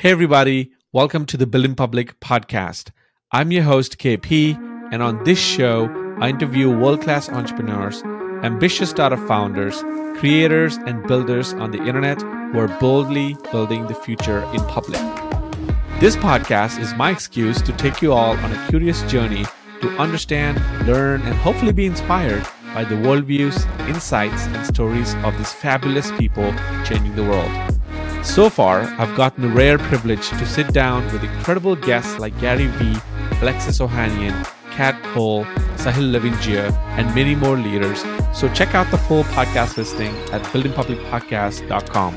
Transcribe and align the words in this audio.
Hey, 0.00 0.12
everybody, 0.12 0.70
welcome 0.94 1.26
to 1.26 1.36
the 1.36 1.46
Build 1.46 1.66
in 1.66 1.74
Public 1.74 2.18
podcast. 2.20 2.90
I'm 3.32 3.52
your 3.52 3.64
host, 3.64 3.98
KP, 3.98 4.56
and 4.90 5.02
on 5.02 5.22
this 5.24 5.38
show, 5.38 5.90
I 6.22 6.30
interview 6.30 6.74
world 6.74 7.02
class 7.02 7.28
entrepreneurs, 7.28 8.02
ambitious 8.42 8.88
startup 8.88 9.18
founders, 9.28 9.82
creators, 10.18 10.78
and 10.86 11.06
builders 11.06 11.52
on 11.52 11.72
the 11.72 11.84
internet 11.84 12.22
who 12.22 12.60
are 12.60 12.78
boldly 12.80 13.36
building 13.52 13.88
the 13.88 13.94
future 13.94 14.42
in 14.54 14.64
public. 14.68 15.02
This 16.00 16.16
podcast 16.16 16.80
is 16.80 16.94
my 16.94 17.10
excuse 17.10 17.60
to 17.60 17.72
take 17.74 18.00
you 18.00 18.14
all 18.14 18.38
on 18.38 18.52
a 18.52 18.68
curious 18.70 19.02
journey 19.02 19.44
to 19.82 19.90
understand, 19.98 20.56
learn, 20.86 21.20
and 21.20 21.34
hopefully 21.34 21.72
be 21.72 21.84
inspired 21.84 22.46
by 22.72 22.84
the 22.84 22.94
worldviews, 22.94 23.66
insights, 23.86 24.46
and 24.46 24.66
stories 24.66 25.14
of 25.16 25.36
these 25.36 25.52
fabulous 25.52 26.10
people 26.12 26.54
changing 26.86 27.14
the 27.16 27.24
world. 27.24 27.79
So 28.22 28.50
far, 28.50 28.82
I've 28.98 29.16
gotten 29.16 29.42
the 29.42 29.48
rare 29.48 29.78
privilege 29.78 30.28
to 30.28 30.46
sit 30.46 30.72
down 30.74 31.04
with 31.12 31.24
incredible 31.24 31.74
guests 31.74 32.18
like 32.18 32.38
Gary 32.38 32.66
Vee, 32.66 32.96
Alexis 33.40 33.78
Ohanian, 33.80 34.44
Kat 34.70 35.02
Cole, 35.14 35.44
Sahil 35.76 36.12
Lavingia, 36.12 36.70
and 36.98 37.12
many 37.14 37.34
more 37.34 37.56
leaders. 37.56 38.02
So 38.34 38.52
check 38.52 38.74
out 38.74 38.90
the 38.90 38.98
full 38.98 39.24
podcast 39.24 39.78
listing 39.78 40.14
at 40.32 40.42
buildingpublicpodcast.com. 40.52 42.14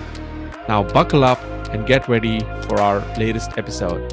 Now 0.68 0.84
buckle 0.84 1.24
up 1.24 1.42
and 1.72 1.88
get 1.88 2.08
ready 2.10 2.42
for 2.68 2.82
our 2.82 3.00
latest 3.18 3.58
episode. 3.58 4.12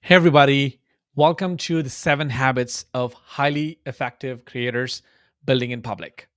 Hey, 0.00 0.14
everybody. 0.14 0.80
Welcome 1.14 1.58
to 1.58 1.82
the 1.82 1.90
seven 1.90 2.30
habits 2.30 2.86
of 2.94 3.12
highly 3.12 3.78
effective 3.84 4.46
creators 4.46 5.02
building 5.44 5.70
in 5.70 5.82
public. 5.82 6.28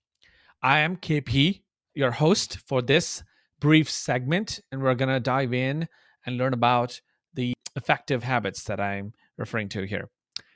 I 0.62 0.80
am 0.80 0.98
KP, 0.98 1.62
your 1.94 2.12
host 2.12 2.58
for 2.68 2.82
this 2.82 3.24
brief 3.60 3.90
segment, 3.90 4.60
and 4.72 4.82
we're 4.82 4.96
going 4.96 5.10
to 5.10 5.20
dive 5.20 5.54
in 5.54 5.88
and 6.26 6.38
learn 6.38 6.54
about 6.54 7.00
the 7.34 7.54
effective 7.76 8.24
habits 8.24 8.64
that 8.64 8.80
I'm 8.80 9.14
referring 9.38 9.70
to 9.70 9.84
here. 9.84 10.10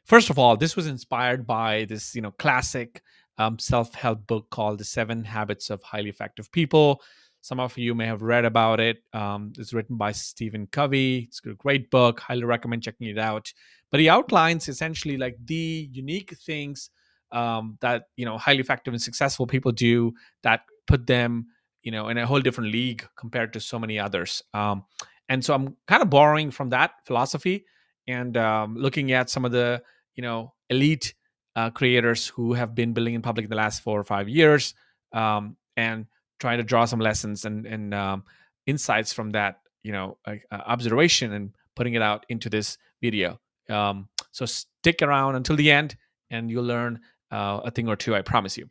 First 0.05 0.29
of 0.29 0.37
all, 0.37 0.55
this 0.55 0.75
was 0.75 0.87
inspired 0.87 1.47
by 1.47 1.85
this, 1.85 2.13
you 2.13 2.21
know, 2.21 2.31
classic 2.31 3.01
um, 3.37 3.57
self-help 3.57 4.27
book 4.27 4.49
called 4.49 4.79
The 4.79 4.85
Seven 4.85 5.23
Habits 5.23 5.69
of 5.69 5.81
Highly 5.81 6.09
Effective 6.09 6.51
People. 6.51 7.01
Some 7.41 7.59
of 7.59 7.77
you 7.77 7.93
may 7.93 8.07
have 8.07 8.21
read 8.21 8.45
about 8.45 8.79
it. 8.79 9.03
Um, 9.13 9.53
it's 9.57 9.73
written 9.73 9.97
by 9.97 10.11
Stephen 10.11 10.67
Covey. 10.67 11.27
It's 11.27 11.41
a 11.45 11.53
great 11.53 11.91
book. 11.91 12.19
Highly 12.19 12.43
recommend 12.43 12.83
checking 12.83 13.07
it 13.07 13.19
out. 13.19 13.53
But 13.91 13.99
he 13.99 14.09
outlines 14.09 14.67
essentially 14.67 15.17
like 15.17 15.37
the 15.45 15.89
unique 15.91 16.35
things 16.37 16.89
um, 17.31 17.77
that 17.81 18.07
you 18.15 18.25
know 18.25 18.37
highly 18.37 18.59
effective 18.59 18.93
and 18.93 19.01
successful 19.01 19.47
people 19.47 19.71
do 19.71 20.13
that 20.43 20.61
put 20.87 21.07
them 21.07 21.47
you 21.83 21.91
know 21.91 22.09
in 22.09 22.17
a 22.17 22.25
whole 22.25 22.41
different 22.41 22.71
league 22.71 23.07
compared 23.15 23.53
to 23.53 23.59
so 23.59 23.79
many 23.79 23.99
others. 23.99 24.43
Um, 24.53 24.85
and 25.27 25.43
so 25.43 25.53
I'm 25.53 25.75
kind 25.87 26.03
of 26.03 26.09
borrowing 26.09 26.51
from 26.51 26.69
that 26.69 26.91
philosophy 27.05 27.65
and 28.07 28.37
um, 28.37 28.75
looking 28.75 29.11
at 29.11 29.29
some 29.29 29.45
of 29.45 29.51
the 29.51 29.81
you 30.15 30.21
know 30.21 30.53
elite 30.69 31.13
uh, 31.55 31.69
creators 31.69 32.27
who 32.27 32.53
have 32.53 32.75
been 32.75 32.93
building 32.93 33.13
in 33.13 33.21
public 33.21 33.45
in 33.45 33.49
the 33.49 33.55
last 33.55 33.81
four 33.81 33.99
or 33.99 34.03
five 34.03 34.27
years 34.27 34.73
um, 35.13 35.55
and 35.77 36.05
trying 36.39 36.57
to 36.57 36.63
draw 36.63 36.85
some 36.85 36.99
lessons 36.99 37.45
and, 37.45 37.65
and 37.65 37.93
um, 37.93 38.23
insights 38.67 39.13
from 39.13 39.31
that 39.31 39.61
you 39.83 39.91
know 39.91 40.17
uh, 40.25 40.35
observation 40.51 41.33
and 41.33 41.55
putting 41.75 41.93
it 41.93 42.01
out 42.01 42.25
into 42.29 42.49
this 42.49 42.77
video 43.01 43.39
um, 43.69 44.07
so 44.31 44.45
stick 44.45 45.01
around 45.01 45.35
until 45.35 45.55
the 45.55 45.71
end 45.71 45.95
and 46.29 46.49
you'll 46.49 46.63
learn 46.63 46.99
uh, 47.35 47.59
a 47.65 47.71
thing 47.71 47.87
or 47.87 47.95
two 47.95 48.15
i 48.15 48.21
promise 48.21 48.57
you. 48.57 48.67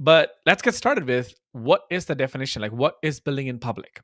But 0.00 0.26
let's 0.44 0.62
get 0.62 0.74
started 0.74 1.04
with 1.06 1.34
what 1.52 1.82
is 1.90 2.04
the 2.06 2.16
definition 2.24 2.62
like 2.62 2.72
what 2.72 2.94
is 3.02 3.20
building 3.20 3.46
in 3.46 3.58
public? 3.58 4.00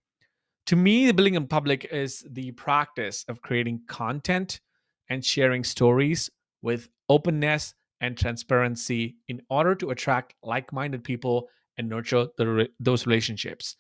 To 0.67 0.77
me 0.77 1.07
the 1.07 1.15
building 1.15 1.35
in 1.35 1.47
public 1.47 1.87
is 1.91 2.25
the 2.31 2.53
practice 2.53 3.25
of 3.29 3.43
creating 3.43 3.81
content 3.89 4.61
and 5.09 5.25
sharing 5.25 5.65
stories 5.65 6.31
with 6.63 6.89
openness 7.09 7.75
and 8.01 8.17
transparency 8.17 9.17
in 9.29 9.43
order 9.51 9.75
to 9.75 9.91
attract 9.91 10.35
like-minded 10.43 11.03
people 11.05 11.49
and 11.77 11.89
nurture 11.89 12.27
the, 12.39 12.69
those 12.79 13.07
relationships. 13.07 13.77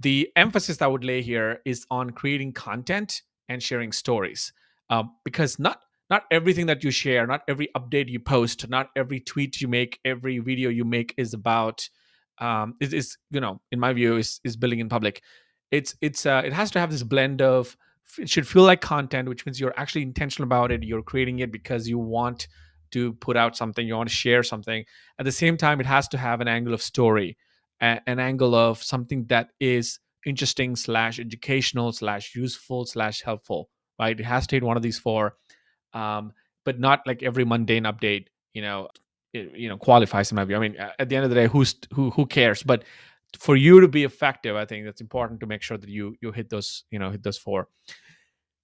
The 0.00 0.30
emphasis 0.36 0.76
that 0.76 0.84
I 0.84 0.88
would 0.88 1.04
lay 1.04 1.22
here 1.22 1.60
is 1.64 1.84
on 1.90 2.10
creating 2.10 2.52
content 2.52 3.22
and 3.48 3.62
sharing 3.62 3.90
stories 3.90 4.52
um, 4.90 5.10
because 5.24 5.58
not 5.58 5.80
not 6.10 6.24
everything 6.30 6.66
that 6.66 6.82
you 6.82 6.90
share 6.90 7.26
not 7.26 7.42
every 7.48 7.68
update 7.76 8.08
you 8.08 8.20
post 8.20 8.68
not 8.68 8.90
every 8.96 9.20
tweet 9.20 9.60
you 9.60 9.68
make 9.68 9.98
every 10.04 10.38
video 10.38 10.70
you 10.70 10.84
make 10.84 11.14
is 11.16 11.34
about 11.34 11.88
um, 12.40 12.74
is, 12.80 12.92
is 12.92 13.16
you 13.30 13.40
know 13.40 13.60
in 13.72 13.80
my 13.80 13.92
view 13.92 14.16
is 14.16 14.40
is 14.44 14.56
building 14.56 14.78
in 14.78 14.88
public. 14.88 15.22
It's 15.70 15.94
it's 16.00 16.24
uh, 16.26 16.42
it 16.44 16.52
has 16.52 16.70
to 16.72 16.80
have 16.80 16.90
this 16.90 17.02
blend 17.02 17.42
of 17.42 17.76
it 18.18 18.30
should 18.30 18.48
feel 18.48 18.62
like 18.62 18.80
content 18.80 19.28
which 19.28 19.44
means 19.44 19.60
you're 19.60 19.74
actually 19.76 20.00
intentional 20.02 20.46
about 20.46 20.72
it 20.72 20.82
you're 20.82 21.02
creating 21.02 21.40
it 21.40 21.52
because 21.52 21.86
you 21.86 21.98
want 21.98 22.48
to 22.90 23.12
put 23.14 23.36
out 23.36 23.54
something 23.54 23.86
you 23.86 23.94
want 23.94 24.08
to 24.08 24.14
share 24.14 24.42
something. 24.42 24.84
At 25.18 25.26
the 25.26 25.32
same 25.32 25.56
time 25.56 25.80
it 25.80 25.86
has 25.86 26.08
to 26.08 26.18
have 26.18 26.40
an 26.40 26.48
angle 26.48 26.72
of 26.72 26.80
story 26.82 27.36
a- 27.80 28.00
an 28.06 28.18
angle 28.18 28.54
of 28.54 28.82
something 28.82 29.26
that 29.26 29.50
is 29.60 30.00
interesting 30.24 30.74
slash 30.74 31.20
educational 31.20 31.92
slash 31.92 32.34
useful 32.34 32.86
slash 32.86 33.22
helpful 33.22 33.68
right? 34.00 34.18
It 34.18 34.26
has 34.26 34.46
to 34.46 34.56
hit 34.56 34.62
one 34.62 34.76
of 34.76 34.82
these 34.82 34.98
four 34.98 35.34
um, 35.94 36.32
but 36.64 36.78
not 36.78 37.00
like 37.06 37.22
every 37.22 37.44
mundane 37.44 37.84
update 37.84 38.26
you 38.54 38.62
know 38.62 38.88
it, 39.32 39.54
you 39.56 39.68
know 39.68 39.76
qualifies 39.76 40.30
in 40.30 40.36
my 40.36 40.44
view. 40.44 40.56
I 40.56 40.60
mean 40.60 40.76
at 40.76 41.08
the 41.08 41.16
end 41.16 41.24
of 41.24 41.30
the 41.30 41.36
day 41.36 41.46
who's 41.46 41.74
who 41.92 42.10
who 42.10 42.26
cares? 42.26 42.62
But 42.62 42.84
for 43.38 43.56
you 43.56 43.80
to 43.80 43.88
be 43.88 44.04
effective 44.04 44.56
i 44.56 44.64
think 44.64 44.84
that's 44.84 45.00
important 45.00 45.40
to 45.40 45.46
make 45.46 45.62
sure 45.62 45.76
that 45.76 45.90
you 45.90 46.16
you 46.20 46.32
hit 46.32 46.48
those 46.48 46.84
you 46.90 46.98
know 46.98 47.10
hit 47.10 47.22
those 47.22 47.38
four. 47.38 47.68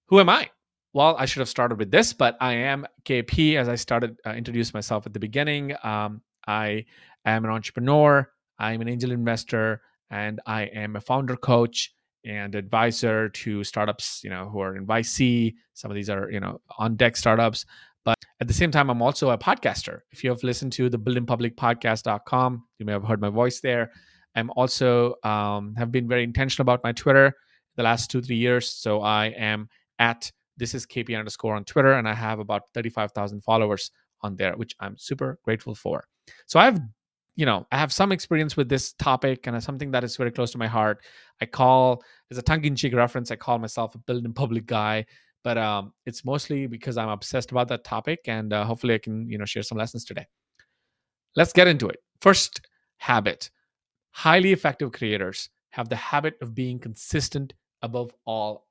Who 0.07 0.19
am 0.19 0.29
i? 0.29 0.49
Well 0.93 1.15
i 1.17 1.25
should 1.25 1.39
have 1.41 1.49
started 1.49 1.77
with 1.77 1.91
this 1.91 2.13
but 2.13 2.37
i 2.41 2.53
am 2.53 2.85
kp 3.03 3.57
as 3.57 3.69
i 3.69 3.75
started 3.75 4.19
uh, 4.25 4.31
introduce 4.31 4.73
myself 4.73 5.05
at 5.05 5.13
the 5.13 5.19
beginning. 5.19 5.75
Um, 5.83 6.21
i 6.47 6.85
am 7.25 7.45
an 7.45 7.51
entrepreneur 7.51 8.29
i'm 8.59 8.81
an 8.81 8.87
angel 8.87 9.11
investor 9.11 9.81
and 10.09 10.41
i 10.45 10.63
am 10.63 10.95
a 10.95 11.01
founder 11.01 11.35
coach 11.35 11.93
and 12.25 12.55
advisor 12.55 13.29
to 13.29 13.63
startups, 13.63 14.21
you 14.23 14.29
know, 14.29 14.49
who 14.49 14.59
are 14.59 14.75
in 14.75 14.85
YC. 14.85 15.53
Some 15.73 15.91
of 15.91 15.95
these 15.95 16.09
are, 16.09 16.29
you 16.31 16.39
know, 16.39 16.61
on 16.77 16.95
deck 16.95 17.15
startups. 17.17 17.65
But 18.03 18.17
at 18.39 18.47
the 18.47 18.53
same 18.53 18.71
time, 18.71 18.89
I'm 18.89 19.01
also 19.01 19.31
a 19.31 19.37
podcaster. 19.37 20.01
If 20.11 20.23
you 20.23 20.29
have 20.29 20.43
listened 20.43 20.71
to 20.73 20.89
the 20.89 20.99
buildingpublicpodcast.com, 20.99 22.63
you 22.77 22.85
may 22.85 22.91
have 22.91 23.03
heard 23.03 23.21
my 23.21 23.29
voice 23.29 23.61
there. 23.61 23.91
I'm 24.35 24.51
also 24.51 25.15
um, 25.23 25.73
have 25.75 25.91
been 25.91 26.07
very 26.07 26.23
intentional 26.23 26.63
about 26.63 26.83
my 26.83 26.91
Twitter 26.91 27.33
the 27.75 27.83
last 27.83 28.11
two 28.11 28.21
three 28.21 28.35
years. 28.35 28.69
So 28.69 29.01
I 29.01 29.27
am 29.27 29.69
at 29.99 30.31
this 30.57 30.73
is 30.73 30.85
KP 30.85 31.17
underscore 31.17 31.55
on 31.55 31.65
Twitter, 31.65 31.93
and 31.93 32.07
I 32.07 32.13
have 32.13 32.39
about 32.39 32.63
35,000 32.73 33.41
followers 33.41 33.91
on 34.21 34.35
there, 34.37 34.55
which 34.55 34.75
I'm 34.79 34.97
super 34.97 35.37
grateful 35.43 35.75
for. 35.75 36.05
So 36.45 36.59
I've 36.59 36.79
you 37.35 37.45
know, 37.45 37.67
I 37.71 37.77
have 37.77 37.91
some 37.91 38.11
experience 38.11 38.55
with 38.55 38.69
this 38.69 38.93
topic 38.93 39.45
and 39.45 39.61
something 39.61 39.91
that 39.91 40.03
is 40.03 40.15
very 40.15 40.31
close 40.31 40.51
to 40.51 40.57
my 40.57 40.67
heart. 40.67 41.03
I 41.41 41.45
call 41.45 42.01
as 42.31 42.37
a 42.37 42.41
tongue-in-cheek 42.41 42.93
reference, 42.93 43.29
I 43.29 43.35
call 43.35 43.59
myself 43.59 43.93
a 43.93 43.97
building 43.97 44.33
public 44.33 44.65
guy, 44.65 45.05
but 45.43 45.57
um, 45.57 45.93
it's 46.05 46.25
mostly 46.25 46.65
because 46.65 46.97
I'm 46.97 47.09
obsessed 47.09 47.51
about 47.51 47.67
that 47.67 47.83
topic, 47.83 48.21
and 48.25 48.51
uh, 48.51 48.65
hopefully, 48.65 48.95
I 48.95 48.97
can 48.97 49.29
you 49.29 49.37
know 49.37 49.45
share 49.45 49.61
some 49.61 49.77
lessons 49.77 50.03
today. 50.03 50.25
Let's 51.35 51.53
get 51.53 51.67
into 51.67 51.87
it. 51.87 51.97
First 52.19 52.61
habit: 52.97 53.51
highly 54.09 54.53
effective 54.53 54.91
creators 54.91 55.49
have 55.69 55.87
the 55.87 55.95
habit 55.97 56.33
of 56.41 56.55
being 56.55 56.79
consistent 56.79 57.53
above 57.83 58.11
all. 58.25 58.65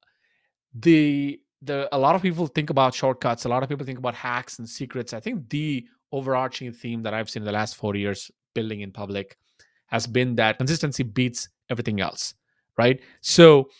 The 0.74 1.40
the 1.62 1.88
a 1.94 1.98
lot 1.98 2.16
of 2.16 2.22
people 2.22 2.48
think 2.48 2.70
about 2.70 2.92
shortcuts. 2.92 3.44
A 3.44 3.48
lot 3.48 3.62
of 3.62 3.68
people 3.68 3.86
think 3.86 4.00
about 4.00 4.16
hacks 4.16 4.58
and 4.58 4.68
secrets. 4.68 5.12
I 5.12 5.20
think 5.20 5.48
the 5.50 5.86
overarching 6.10 6.72
theme 6.72 7.02
that 7.04 7.14
I've 7.14 7.30
seen 7.30 7.42
in 7.42 7.46
the 7.46 7.52
last 7.52 7.76
four 7.76 7.94
years 7.94 8.32
building 8.54 8.80
in 8.80 8.90
public 8.90 9.36
has 9.86 10.06
been 10.06 10.34
that 10.36 10.58
consistency 10.58 11.02
beats 11.02 11.48
everything 11.70 12.00
else, 12.00 12.34
right? 12.78 13.00
So 13.20 13.70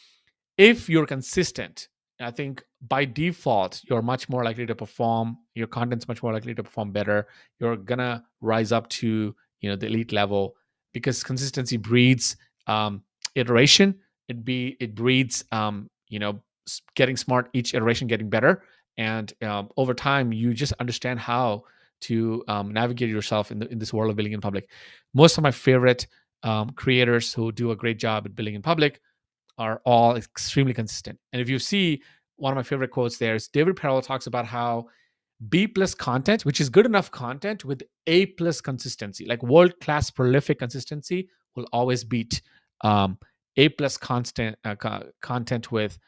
if 0.58 0.88
you're 0.88 1.06
consistent, 1.06 1.88
I 2.20 2.30
think 2.30 2.62
by 2.86 3.04
default, 3.04 3.80
you're 3.88 4.02
much 4.02 4.28
more 4.28 4.44
likely 4.44 4.66
to 4.66 4.74
perform, 4.74 5.38
your 5.54 5.66
content's 5.66 6.06
much 6.06 6.22
more 6.22 6.32
likely 6.32 6.54
to 6.54 6.62
perform 6.62 6.92
better. 6.92 7.26
You're 7.58 7.76
gonna 7.76 8.24
rise 8.40 8.72
up 8.72 8.88
to 8.90 9.34
you 9.60 9.70
know 9.70 9.76
the 9.76 9.86
elite 9.86 10.12
level 10.12 10.54
because 10.92 11.24
consistency 11.24 11.76
breeds 11.76 12.36
um, 12.66 13.02
iteration. 13.34 13.98
It 14.28 14.44
be 14.44 14.76
it 14.80 14.94
breeds 14.94 15.44
um, 15.50 15.90
you 16.08 16.18
know 16.18 16.40
getting 16.94 17.16
smart 17.16 17.50
each 17.52 17.74
iteration 17.74 18.06
getting 18.06 18.30
better 18.30 18.62
and 18.96 19.32
um, 19.42 19.68
over 19.76 19.94
time 19.94 20.32
you 20.32 20.54
just 20.54 20.72
understand 20.80 21.18
how 21.18 21.64
to 22.02 22.44
um, 22.48 22.72
navigate 22.72 23.08
yourself 23.08 23.50
in, 23.50 23.58
the, 23.58 23.68
in 23.68 23.78
this 23.78 23.92
world 23.92 24.10
of 24.10 24.16
building 24.16 24.32
in 24.32 24.40
public. 24.40 24.70
Most 25.14 25.38
of 25.38 25.42
my 25.42 25.50
favorite 25.50 26.06
um, 26.42 26.70
creators 26.70 27.32
who 27.32 27.52
do 27.52 27.70
a 27.70 27.76
great 27.76 27.98
job 27.98 28.26
at 28.26 28.34
building 28.34 28.54
in 28.54 28.62
public 28.62 29.00
are 29.58 29.80
all 29.84 30.16
extremely 30.16 30.74
consistent. 30.74 31.18
And 31.32 31.40
if 31.40 31.48
you 31.48 31.58
see 31.58 32.02
one 32.36 32.52
of 32.52 32.56
my 32.56 32.62
favorite 32.62 32.90
quotes 32.90 33.18
there 33.18 33.34
is 33.34 33.48
David 33.48 33.76
Perell 33.76 34.02
talks 34.02 34.26
about 34.26 34.46
how 34.46 34.86
B 35.48 35.66
plus 35.66 35.94
content, 35.94 36.44
which 36.44 36.60
is 36.60 36.68
good 36.68 36.86
enough 36.86 37.10
content 37.10 37.64
with 37.64 37.82
A 38.06 38.26
plus 38.26 38.60
consistency, 38.60 39.26
like 39.26 39.42
world 39.42 39.78
class 39.80 40.10
prolific 40.10 40.58
consistency 40.58 41.28
will 41.56 41.66
always 41.72 42.04
beat 42.04 42.42
um, 42.82 43.18
A 43.56 43.68
plus 43.70 43.96
constant 43.96 44.56
uh, 44.64 44.74
co- 44.74 45.08
content 45.22 45.70
with 45.72 45.98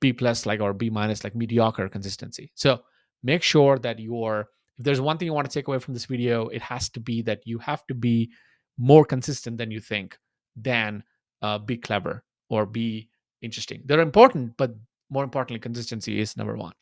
B 0.00 0.12
plus 0.12 0.46
like 0.46 0.60
or 0.60 0.72
B 0.72 0.90
minus 0.90 1.24
like 1.24 1.34
mediocre 1.34 1.88
consistency. 1.88 2.50
So 2.54 2.80
make 3.22 3.42
sure 3.42 3.78
that 3.78 3.98
you're 3.98 4.48
if 4.78 4.84
there's 4.84 5.00
one 5.00 5.18
thing 5.18 5.26
you 5.26 5.32
want 5.32 5.48
to 5.48 5.54
take 5.54 5.68
away 5.68 5.78
from 5.78 5.94
this 5.94 6.06
video, 6.06 6.48
it 6.48 6.62
has 6.62 6.88
to 6.90 7.00
be 7.00 7.22
that 7.22 7.46
you 7.46 7.58
have 7.58 7.86
to 7.86 7.94
be 7.94 8.30
more 8.78 9.04
consistent 9.04 9.56
than 9.58 9.70
you 9.70 9.80
think, 9.80 10.18
than 10.54 11.02
uh, 11.42 11.58
be 11.58 11.76
clever 11.76 12.24
or 12.50 12.66
be 12.66 13.08
interesting. 13.42 13.82
They're 13.84 14.00
important, 14.00 14.56
but 14.56 14.74
more 15.10 15.24
importantly, 15.24 15.60
consistency 15.60 16.20
is 16.20 16.36
number 16.36 16.56
one. 16.56 16.74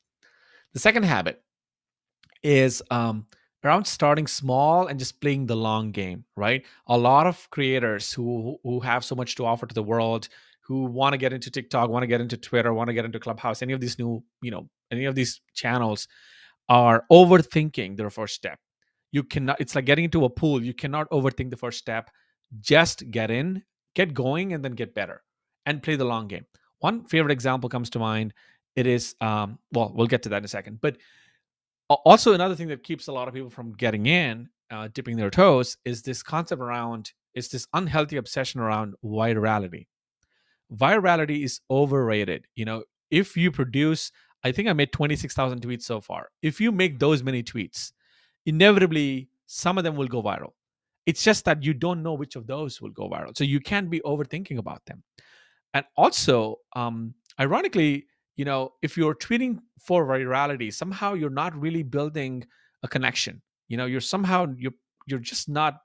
The 0.72 0.80
second 0.80 1.04
habit 1.04 1.42
is 2.42 2.82
um, 2.90 3.26
around 3.64 3.86
starting 3.86 4.26
small 4.26 4.88
and 4.88 4.98
just 4.98 5.20
playing 5.20 5.46
the 5.46 5.56
long 5.56 5.92
game, 5.92 6.24
right? 6.36 6.64
A 6.88 6.98
lot 6.98 7.26
of 7.26 7.48
creators 7.50 8.12
who 8.12 8.58
who 8.64 8.80
have 8.80 9.04
so 9.04 9.14
much 9.14 9.36
to 9.36 9.46
offer 9.46 9.66
to 9.66 9.74
the 9.74 9.82
world, 9.82 10.28
who 10.62 10.84
want 10.84 11.12
to 11.12 11.18
get 11.18 11.32
into 11.32 11.50
TikTok, 11.50 11.90
want 11.90 12.02
to 12.02 12.08
get 12.08 12.20
into 12.20 12.36
Twitter, 12.36 12.74
want 12.74 12.88
to 12.88 12.94
get 12.94 13.04
into 13.04 13.20
Clubhouse, 13.20 13.62
any 13.62 13.72
of 13.72 13.80
these 13.80 13.98
new, 13.98 14.22
you 14.42 14.50
know, 14.50 14.68
any 14.90 15.04
of 15.04 15.14
these 15.14 15.40
channels 15.54 16.08
are 16.68 17.04
overthinking 17.10 17.96
their 17.96 18.10
first 18.10 18.34
step. 18.34 18.58
You 19.12 19.22
cannot, 19.22 19.60
it's 19.60 19.74
like 19.74 19.84
getting 19.84 20.04
into 20.04 20.24
a 20.24 20.30
pool. 20.30 20.62
You 20.62 20.74
cannot 20.74 21.08
overthink 21.10 21.50
the 21.50 21.56
first 21.56 21.78
step. 21.78 22.10
Just 22.60 23.10
get 23.10 23.30
in, 23.30 23.62
get 23.94 24.14
going, 24.14 24.52
and 24.52 24.64
then 24.64 24.72
get 24.72 24.94
better 24.94 25.22
and 25.66 25.82
play 25.82 25.96
the 25.96 26.04
long 26.04 26.28
game. 26.28 26.46
One 26.80 27.04
favorite 27.04 27.32
example 27.32 27.68
comes 27.68 27.90
to 27.90 27.98
mind. 27.98 28.34
It 28.76 28.86
is, 28.86 29.14
um, 29.20 29.58
well, 29.72 29.92
we'll 29.94 30.06
get 30.06 30.22
to 30.24 30.28
that 30.30 30.38
in 30.38 30.44
a 30.44 30.48
second. 30.48 30.80
But 30.80 30.98
also, 31.88 32.32
another 32.32 32.54
thing 32.54 32.68
that 32.68 32.82
keeps 32.82 33.06
a 33.06 33.12
lot 33.12 33.28
of 33.28 33.34
people 33.34 33.50
from 33.50 33.72
getting 33.72 34.06
in, 34.06 34.48
uh, 34.70 34.88
dipping 34.92 35.16
their 35.16 35.30
toes, 35.30 35.76
is 35.84 36.02
this 36.02 36.22
concept 36.22 36.60
around, 36.60 37.12
is 37.34 37.48
this 37.48 37.66
unhealthy 37.72 38.16
obsession 38.16 38.60
around 38.60 38.94
virality. 39.04 39.86
Virality 40.74 41.44
is 41.44 41.60
overrated. 41.70 42.46
You 42.56 42.64
know, 42.64 42.84
if 43.10 43.36
you 43.36 43.52
produce 43.52 44.10
I 44.44 44.52
think 44.52 44.68
I 44.68 44.72
made 44.74 44.92
26,000 44.92 45.60
tweets 45.60 45.82
so 45.82 46.00
far. 46.00 46.28
If 46.42 46.60
you 46.60 46.70
make 46.70 46.98
those 46.98 47.22
many 47.22 47.42
tweets, 47.42 47.92
inevitably 48.46 49.30
some 49.46 49.78
of 49.78 49.84
them 49.84 49.96
will 49.96 50.06
go 50.06 50.22
viral. 50.22 50.52
It's 51.06 51.22
just 51.22 51.44
that 51.46 51.62
you 51.62 51.74
don't 51.74 52.02
know 52.02 52.14
which 52.14 52.36
of 52.36 52.46
those 52.46 52.80
will 52.80 52.90
go 52.90 53.08
viral. 53.08 53.36
So 53.36 53.44
you 53.44 53.60
can't 53.60 53.90
be 53.90 54.00
overthinking 54.00 54.58
about 54.58 54.84
them. 54.86 55.02
And 55.72 55.84
also, 55.96 56.60
um, 56.76 57.14
ironically, 57.40 58.06
you 58.36 58.44
know, 58.44 58.74
if 58.82 58.96
you're 58.96 59.14
tweeting 59.14 59.58
for 59.80 60.06
virality, 60.06 60.72
somehow 60.72 61.14
you're 61.14 61.30
not 61.30 61.58
really 61.58 61.82
building 61.82 62.44
a 62.82 62.88
connection. 62.88 63.42
You 63.68 63.76
know, 63.76 63.86
you're 63.86 64.00
somehow 64.00 64.46
you're 64.56 64.72
you're 65.06 65.18
just 65.18 65.48
not, 65.48 65.80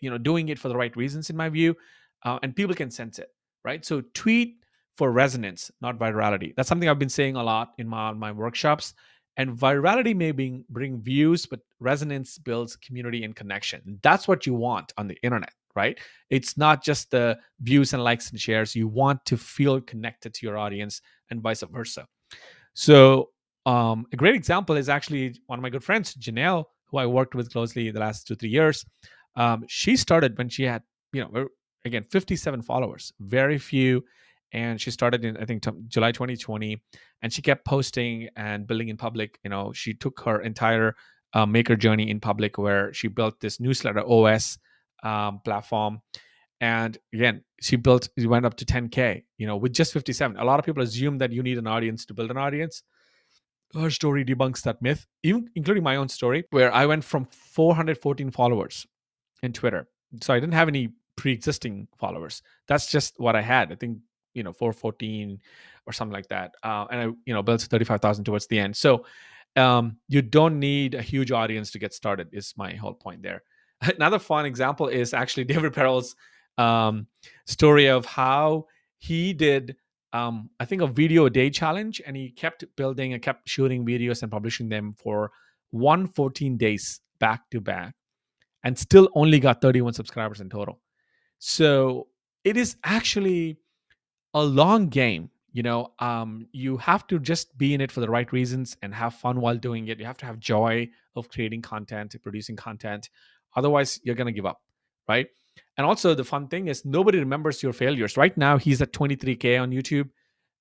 you 0.00 0.10
know, 0.10 0.18
doing 0.18 0.48
it 0.48 0.58
for 0.58 0.68
the 0.68 0.76
right 0.76 0.94
reasons, 0.96 1.30
in 1.30 1.36
my 1.36 1.48
view, 1.48 1.76
uh, 2.24 2.38
and 2.42 2.56
people 2.56 2.74
can 2.74 2.90
sense 2.90 3.18
it, 3.18 3.28
right? 3.64 3.84
So 3.84 4.02
tweet 4.14 4.63
for 4.96 5.10
resonance, 5.10 5.70
not 5.80 5.98
virality. 5.98 6.54
That's 6.56 6.68
something 6.68 6.88
I've 6.88 6.98
been 6.98 7.08
saying 7.08 7.36
a 7.36 7.42
lot 7.42 7.72
in 7.78 7.88
my 7.88 8.12
my 8.12 8.32
workshops. 8.32 8.94
And 9.36 9.58
virality 9.58 10.14
may 10.14 10.30
bring, 10.30 10.64
bring 10.70 11.00
views, 11.00 11.44
but 11.46 11.60
resonance 11.80 12.38
builds 12.38 12.76
community 12.76 13.24
and 13.24 13.34
connection. 13.34 13.98
That's 14.02 14.28
what 14.28 14.46
you 14.46 14.54
want 14.54 14.92
on 14.96 15.08
the 15.08 15.18
internet, 15.22 15.52
right? 15.74 15.98
It's 16.30 16.56
not 16.56 16.84
just 16.84 17.10
the 17.10 17.38
views 17.60 17.92
and 17.92 18.04
likes 18.04 18.30
and 18.30 18.40
shares. 18.40 18.76
You 18.76 18.86
want 18.86 19.24
to 19.26 19.36
feel 19.36 19.80
connected 19.80 20.34
to 20.34 20.46
your 20.46 20.56
audience 20.56 21.02
and 21.30 21.40
vice 21.40 21.62
versa. 21.62 22.06
So, 22.74 23.30
um, 23.66 24.06
a 24.12 24.16
great 24.16 24.34
example 24.34 24.76
is 24.76 24.88
actually 24.88 25.40
one 25.46 25.58
of 25.58 25.62
my 25.62 25.70
good 25.70 25.82
friends, 25.82 26.14
Janelle, 26.14 26.66
who 26.86 26.98
I 26.98 27.06
worked 27.06 27.34
with 27.34 27.50
closely 27.50 27.90
the 27.90 28.00
last 28.00 28.26
two, 28.26 28.36
three 28.36 28.50
years. 28.50 28.84
Um, 29.36 29.64
she 29.66 29.96
started 29.96 30.36
when 30.38 30.48
she 30.48 30.64
had, 30.64 30.82
you 31.12 31.22
know, 31.22 31.48
again, 31.84 32.04
57 32.10 32.62
followers, 32.62 33.12
very 33.20 33.58
few 33.58 34.04
and 34.54 34.80
she 34.80 34.90
started 34.90 35.24
in 35.24 35.36
i 35.36 35.44
think 35.44 35.62
t- 35.62 35.70
july 35.88 36.12
2020 36.12 36.80
and 37.20 37.32
she 37.32 37.42
kept 37.42 37.64
posting 37.66 38.28
and 38.36 38.66
building 38.66 38.88
in 38.88 38.96
public 38.96 39.38
you 39.44 39.50
know 39.50 39.72
she 39.72 39.92
took 39.92 40.20
her 40.20 40.40
entire 40.40 40.94
uh, 41.34 41.44
maker 41.44 41.76
journey 41.76 42.08
in 42.08 42.20
public 42.20 42.56
where 42.56 42.92
she 42.94 43.08
built 43.08 43.38
this 43.40 43.60
newsletter 43.60 44.00
os 44.00 44.58
um, 45.02 45.40
platform. 45.44 46.00
And 46.60 46.96
again 47.12 47.42
she 47.60 47.76
built 47.76 48.08
she 48.18 48.26
went 48.26 48.46
up 48.46 48.54
to 48.54 48.64
10k 48.64 49.24
you 49.36 49.46
know 49.46 49.56
with 49.56 49.72
just 49.72 49.92
57 49.92 50.36
a 50.38 50.44
lot 50.44 50.58
of 50.58 50.64
people 50.64 50.82
assume 50.82 51.18
that 51.18 51.32
you 51.32 51.42
need 51.42 51.58
an 51.58 51.66
audience 51.66 52.06
to 52.06 52.14
build 52.14 52.30
an 52.30 52.38
audience. 52.38 52.82
Her 53.74 53.90
story 53.90 54.24
debunks 54.24 54.62
that 54.62 54.80
myth 54.80 55.06
even 55.24 55.50
including 55.56 55.82
my 55.82 55.96
own 55.96 56.08
story 56.08 56.44
where 56.50 56.72
i 56.72 56.86
went 56.86 57.04
from 57.04 57.26
414 57.26 58.30
followers 58.30 58.86
in 59.42 59.52
twitter. 59.52 59.88
So 60.22 60.32
i 60.32 60.38
didn't 60.40 60.54
have 60.54 60.68
any 60.68 60.90
pre-existing 61.16 61.88
followers. 61.98 62.40
That's 62.68 62.90
just 62.90 63.14
what 63.18 63.34
i 63.34 63.42
had. 63.42 63.72
I 63.72 63.74
think 63.74 63.98
you 64.34 64.42
know 64.42 64.52
414 64.52 65.40
or 65.86 65.92
something 65.92 66.12
like 66.12 66.28
that 66.28 66.54
uh, 66.62 66.86
and 66.90 67.00
i 67.00 67.04
you 67.26 67.34
know 67.34 67.42
built 67.42 67.60
35000 67.62 68.24
towards 68.24 68.46
the 68.46 68.58
end. 68.58 68.76
So 68.76 69.04
um, 69.56 69.98
you 70.08 70.20
don't 70.20 70.58
need 70.58 70.94
a 70.94 71.02
huge 71.02 71.30
audience 71.30 71.70
to 71.72 71.78
get 71.78 71.94
started 71.94 72.28
is 72.32 72.54
my 72.56 72.74
whole 72.74 72.94
point 72.94 73.22
there. 73.22 73.42
Another 73.80 74.18
fun 74.18 74.46
example 74.46 74.88
is 74.88 75.14
actually 75.14 75.44
david 75.52 75.72
perell's 75.72 76.16
um, 76.58 77.06
story 77.46 77.86
of 77.86 78.04
how 78.06 78.66
he 78.98 79.32
did 79.32 79.76
um, 80.12 80.50
i 80.60 80.64
think 80.64 80.82
a 80.82 80.86
video 80.86 81.26
a 81.26 81.30
day 81.30 81.50
challenge 81.50 82.00
and 82.06 82.16
he 82.16 82.30
kept 82.30 82.64
building 82.76 83.12
and 83.12 83.22
kept 83.22 83.48
shooting 83.48 83.84
videos 83.84 84.22
and 84.22 84.30
publishing 84.30 84.68
them 84.68 84.92
for 84.92 85.32
114 85.72 86.56
days 86.56 87.00
back 87.18 87.42
to 87.50 87.60
back 87.60 87.94
and 88.64 88.78
still 88.78 89.08
only 89.14 89.38
got 89.38 89.60
31 89.60 89.92
subscribers 89.92 90.40
in 90.40 90.48
total. 90.48 90.80
So 91.38 92.08
it 92.44 92.56
is 92.56 92.76
actually 92.84 93.58
a 94.34 94.42
long 94.42 94.88
game 94.88 95.30
you 95.52 95.62
know 95.62 95.92
um, 96.00 96.46
you 96.52 96.76
have 96.76 97.06
to 97.06 97.18
just 97.18 97.56
be 97.56 97.74
in 97.74 97.80
it 97.80 97.92
for 97.92 98.00
the 98.00 98.10
right 98.10 98.30
reasons 98.32 98.76
and 98.82 98.94
have 98.94 99.14
fun 99.14 99.40
while 99.40 99.56
doing 99.56 99.88
it. 99.88 99.98
You 99.98 100.06
have 100.06 100.18
to 100.18 100.26
have 100.26 100.38
joy 100.38 100.88
of 101.16 101.28
creating 101.28 101.62
content 101.62 102.14
producing 102.22 102.56
content. 102.56 103.08
Otherwise 103.56 104.00
you're 104.02 104.16
going 104.16 104.26
to 104.26 104.32
give 104.32 104.46
up 104.46 104.60
right? 105.08 105.26
And 105.76 105.86
also 105.86 106.14
the 106.14 106.24
fun 106.24 106.48
thing 106.48 106.68
is 106.68 106.84
nobody 106.84 107.18
remembers 107.18 107.62
your 107.62 107.72
failures. 107.72 108.16
Right 108.16 108.36
now 108.36 108.58
he's 108.58 108.82
at 108.82 108.92
23k 108.92 109.60
on 109.60 109.70
youtube 109.70 110.10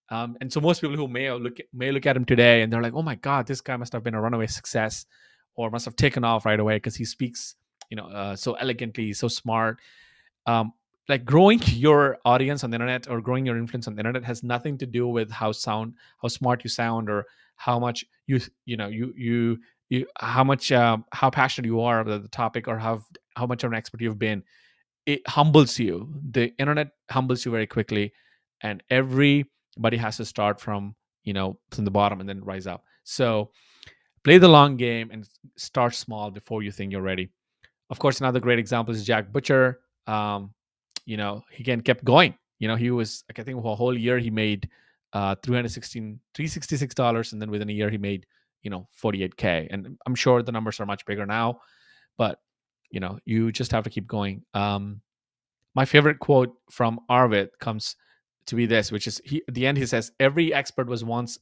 um, 0.10 0.38
and 0.42 0.52
so 0.52 0.60
most 0.62 0.82
people 0.82 0.98
who 0.98 1.08
may 1.08 1.32
look 1.32 1.58
may 1.74 1.92
look 1.92 2.06
at 2.06 2.16
him 2.16 2.26
today 2.26 2.62
and 2.62 2.72
they're 2.72 2.82
like 2.82 2.94
oh 2.94 3.02
my 3.02 3.16
god 3.16 3.48
this 3.48 3.62
guy 3.62 3.76
must 3.78 3.94
have 3.94 4.04
been 4.04 4.14
a 4.14 4.22
runaway 4.22 4.48
success 4.48 5.06
or 5.56 5.70
must 5.70 5.86
have 5.86 5.96
taken 5.96 6.24
off 6.24 6.46
right 6.46 6.60
away 6.60 6.76
because 6.76 6.96
he 6.96 7.06
speaks 7.06 7.56
you 7.90 7.98
know 7.98 8.08
uh, 8.08 8.36
so 8.36 8.54
elegantly 8.54 9.14
so 9.14 9.28
smart. 9.28 9.80
Um, 10.46 10.74
like 11.10 11.26
growing 11.26 11.60
your 11.68 12.18
audience 12.26 12.64
on 12.64 12.70
the 12.70 12.76
internet 12.76 13.10
or 13.10 13.22
growing 13.22 13.46
your 13.46 13.58
influence 13.58 13.88
on 13.88 13.96
the 13.96 14.00
internet 14.00 14.24
has 14.24 14.44
nothing 14.44 14.78
to 14.78 14.86
do 14.86 15.08
with 15.08 15.30
how 15.32 15.52
sound 15.52 15.94
how 16.22 16.28
smart 16.28 16.64
you 16.64 16.70
sound 16.70 17.10
or 17.10 17.26
how 17.56 17.80
much 17.80 18.06
you 18.28 18.40
you 18.66 18.78
know 18.78 18.88
you 18.88 19.14
you 19.16 19.60
you 19.90 20.08
how 20.20 20.44
much 20.44 20.72
uh, 20.72 20.98
how 21.12 21.30
passionate 21.30 21.68
you 21.68 21.82
are 21.82 22.00
about 22.00 22.22
the 22.22 22.30
topic 22.30 22.68
or 22.68 22.78
how 22.78 23.02
how 23.36 23.46
much 23.46 23.64
of 23.64 23.72
an 23.72 23.78
expert 23.78 24.02
you've 24.02 24.20
been. 24.20 24.44
It 25.06 25.28
humbles 25.28 25.78
you. 25.78 26.14
The 26.32 26.54
internet 26.58 26.90
humbles 27.12 27.44
you 27.44 27.52
very 27.52 27.68
quickly 27.68 28.14
and 28.62 28.82
everybody 28.90 29.98
has 29.98 30.18
to 30.18 30.26
start 30.26 30.60
from 30.60 30.96
you 31.24 31.34
know 31.34 31.60
from 31.72 31.86
the 31.86 31.92
bottom 31.92 32.20
and 32.20 32.28
then 32.30 32.44
rise 32.44 32.68
up. 32.68 32.84
So 33.04 33.52
play 34.24 34.38
the 34.38 34.48
long 34.48 34.78
game 34.78 35.12
and 35.12 35.28
start 35.58 35.94
small 35.94 36.32
before 36.32 36.64
you 36.64 36.72
think 36.72 36.92
you're 36.92 37.02
ready. 37.02 37.30
Of 37.90 38.00
course 38.00 38.20
another 38.20 38.40
great 38.40 38.60
example 38.60 38.94
is 38.94 39.04
jack 39.04 39.32
butcher. 39.32 39.82
Um, 40.08 40.54
you 41.06 41.18
know, 41.18 41.44
he 41.52 41.64
again 41.64 41.82
kept 41.82 42.04
going. 42.04 42.36
You 42.60 42.68
know, 42.68 42.76
he 42.76 42.92
was 42.92 43.24
like 43.30 43.40
I 43.40 43.44
think 43.44 43.64
a 43.64 43.76
whole 43.76 43.98
year 43.98 44.20
he 44.20 44.30
made 44.30 44.70
uh 45.14 45.36
316 45.44 46.20
366 46.34 46.96
dollars 46.96 47.34
and 47.34 47.42
then 47.42 47.52
within 47.52 47.70
a 47.70 47.74
year 47.74 47.90
he 47.90 47.98
made 47.98 48.26
you 48.64 48.70
know 48.70 48.88
48k 49.02 49.68
and 49.70 49.98
i'm 50.06 50.16
sure 50.16 50.42
the 50.42 50.52
numbers 50.52 50.80
are 50.80 50.86
much 50.86 51.06
bigger 51.06 51.26
now 51.26 51.60
but 52.18 52.40
you 52.90 53.00
know 53.00 53.20
you 53.26 53.52
just 53.52 53.72
have 53.72 53.84
to 53.84 53.90
keep 53.90 54.08
going 54.08 54.44
um 54.54 55.02
my 55.76 55.86
favorite 55.86 56.20
quote 56.20 56.56
from 56.72 57.00
arvid 57.10 57.50
comes 57.60 57.96
to 58.48 58.56
be 58.56 58.66
this 58.66 58.92
which 58.92 59.06
is 59.08 59.22
he 59.24 59.44
at 59.48 59.54
the 59.54 59.68
end 59.68 59.78
he 59.78 59.86
says 59.86 60.12
every 60.20 60.54
expert 60.54 60.88
was 60.88 61.04
once 61.04 61.38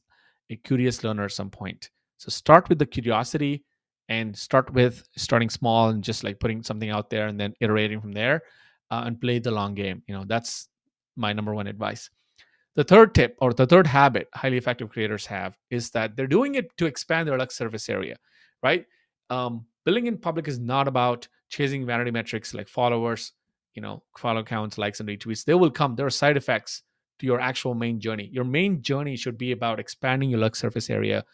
a 0.50 0.56
curious 0.56 1.02
learner 1.02 1.24
at 1.24 1.32
some 1.32 1.50
point 1.50 1.90
so 2.18 2.28
start 2.28 2.68
with 2.68 2.78
the 2.78 2.86
curiosity 2.86 3.64
and 4.08 4.36
start 4.36 4.70
with 4.72 5.02
starting 5.16 5.48
small 5.48 5.88
and 5.88 6.04
just 6.04 6.24
like 6.24 6.38
putting 6.38 6.62
something 6.62 6.90
out 6.90 7.08
there 7.08 7.28
and 7.28 7.40
then 7.40 7.54
iterating 7.60 8.00
from 8.00 8.12
there 8.12 8.42
uh, 8.92 9.04
and 9.06 9.20
play 9.20 9.38
the 9.38 9.50
long 9.50 9.74
game. 9.74 10.02
You 10.06 10.14
know, 10.14 10.24
that's 10.26 10.68
my 11.16 11.32
number 11.32 11.54
one 11.54 11.66
advice. 11.66 12.10
The 12.74 12.84
third 12.84 13.14
tip 13.14 13.36
or 13.40 13.52
the 13.52 13.66
third 13.66 13.86
habit 13.86 14.28
highly 14.34 14.58
effective 14.58 14.90
creators 14.90 15.26
have 15.26 15.56
is 15.70 15.90
that 15.90 16.14
they're 16.14 16.26
doing 16.26 16.54
it 16.54 16.76
to 16.76 16.86
expand 16.86 17.26
their 17.26 17.38
like 17.38 17.50
surface 17.50 17.88
area, 17.88 18.16
right? 18.62 18.84
Um, 19.30 19.66
building 19.84 20.06
in 20.06 20.18
public 20.18 20.46
is 20.46 20.58
not 20.58 20.88
about 20.88 21.26
chasing 21.48 21.86
vanity 21.86 22.10
metrics 22.10 22.54
like 22.54 22.68
followers, 22.68 23.32
you 23.74 23.82
know, 23.82 24.02
follow 24.16 24.42
counts, 24.42 24.78
likes, 24.78 25.00
and 25.00 25.08
retweets. 25.08 25.44
They 25.44 25.54
will 25.54 25.70
come. 25.70 25.96
There 25.96 26.06
are 26.06 26.10
side 26.10 26.36
effects 26.36 26.82
to 27.18 27.26
your 27.26 27.40
actual 27.40 27.74
main 27.74 27.98
journey. 27.98 28.28
Your 28.30 28.44
main 28.44 28.82
journey 28.82 29.16
should 29.16 29.38
be 29.38 29.52
about 29.52 29.80
expanding 29.80 30.30
your 30.30 30.40
Lux 30.40 30.58
surface 30.58 30.90
area, 30.90 31.24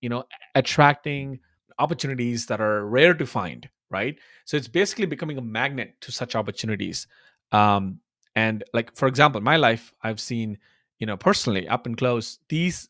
you 0.00 0.08
know 0.08 0.24
attracting 0.54 1.40
opportunities 1.78 2.46
that 2.46 2.60
are 2.60 2.86
rare 2.86 3.14
to 3.14 3.26
find 3.26 3.68
right? 3.90 4.16
So 4.44 4.56
it's 4.56 4.68
basically 4.68 5.06
becoming 5.06 5.38
a 5.38 5.42
magnet 5.42 5.94
to 6.02 6.12
such 6.12 6.36
opportunities. 6.36 7.06
Um, 7.52 8.00
and 8.36 8.64
like 8.72 8.94
for 8.96 9.08
example 9.08 9.38
in 9.38 9.44
my 9.44 9.56
life 9.56 9.92
i've 10.02 10.20
seen 10.20 10.58
you 10.98 11.06
know 11.06 11.16
personally 11.16 11.68
up 11.68 11.86
and 11.86 11.96
close 11.96 12.38
these 12.48 12.88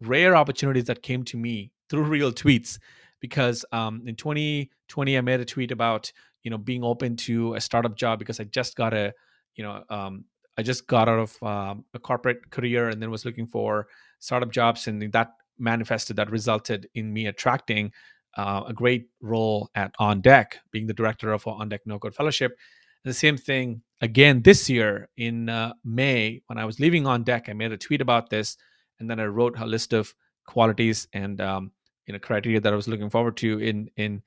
rare 0.00 0.36
opportunities 0.36 0.84
that 0.84 1.02
came 1.02 1.22
to 1.24 1.36
me 1.36 1.70
through 1.88 2.02
real 2.16 2.32
tweets 2.32 2.78
because 3.20 3.64
um, 3.72 4.02
in 4.06 4.16
2020 4.16 5.18
i 5.18 5.20
made 5.20 5.40
a 5.40 5.44
tweet 5.44 5.70
about 5.70 6.12
you 6.42 6.50
know 6.50 6.58
being 6.58 6.84
open 6.84 7.16
to 7.16 7.54
a 7.54 7.60
startup 7.60 7.96
job 7.96 8.18
because 8.18 8.40
i 8.40 8.44
just 8.44 8.76
got 8.76 8.92
a 8.92 9.12
you 9.54 9.64
know 9.64 9.82
um, 9.90 10.24
i 10.58 10.62
just 10.62 10.86
got 10.86 11.08
out 11.08 11.18
of 11.18 11.42
um, 11.42 11.84
a 11.94 11.98
corporate 11.98 12.50
career 12.50 12.88
and 12.88 13.00
then 13.00 13.10
was 13.10 13.24
looking 13.24 13.46
for 13.46 13.86
startup 14.18 14.50
jobs 14.50 14.88
and 14.88 15.12
that 15.12 15.32
manifested 15.58 16.16
that 16.16 16.30
resulted 16.30 16.88
in 16.94 17.12
me 17.12 17.26
attracting 17.26 17.92
uh, 18.36 18.62
a 18.66 18.72
great 18.72 19.08
role 19.20 19.70
at 19.74 19.94
on 19.98 20.20
deck 20.20 20.58
being 20.70 20.86
the 20.86 20.94
director 20.94 21.32
of 21.32 21.46
on 21.46 21.68
deck 21.68 21.82
no 21.86 21.98
code 21.98 22.14
fellowship. 22.14 22.56
And 23.04 23.10
the 23.10 23.18
same 23.18 23.36
thing 23.36 23.82
again 24.02 24.42
this 24.42 24.68
year 24.68 25.08
in 25.16 25.48
uh, 25.48 25.72
may 25.84 26.42
when 26.48 26.58
i 26.58 26.64
was 26.64 26.78
leaving 26.78 27.06
on 27.06 27.22
deck 27.22 27.48
i 27.48 27.52
made 27.52 27.72
a 27.72 27.78
tweet 27.78 28.00
about 28.00 28.28
this 28.28 28.56
and 29.00 29.08
then 29.08 29.18
i 29.20 29.24
wrote 29.24 29.58
a 29.58 29.64
list 29.64 29.94
of 29.94 30.12
qualities 30.44 31.06
and 31.12 31.40
um, 31.40 31.70
you 32.06 32.12
know 32.12 32.18
criteria 32.18 32.60
that 32.60 32.72
i 32.72 32.76
was 32.76 32.88
looking 32.88 33.08
forward 33.08 33.36
to 33.36 33.58
in 33.60 33.88
in 33.96 34.20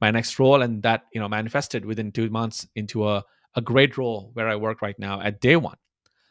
my 0.00 0.10
next 0.10 0.38
role 0.38 0.62
and 0.62 0.82
that 0.82 1.04
you 1.12 1.20
know 1.20 1.28
manifested 1.28 1.84
within 1.84 2.12
two 2.12 2.28
months 2.28 2.68
into 2.76 3.08
a, 3.08 3.24
a 3.56 3.60
great 3.62 3.96
role 3.96 4.30
where 4.34 4.48
i 4.48 4.54
work 4.54 4.82
right 4.82 4.98
now 4.98 5.20
at 5.20 5.40
day 5.40 5.56
one. 5.56 5.76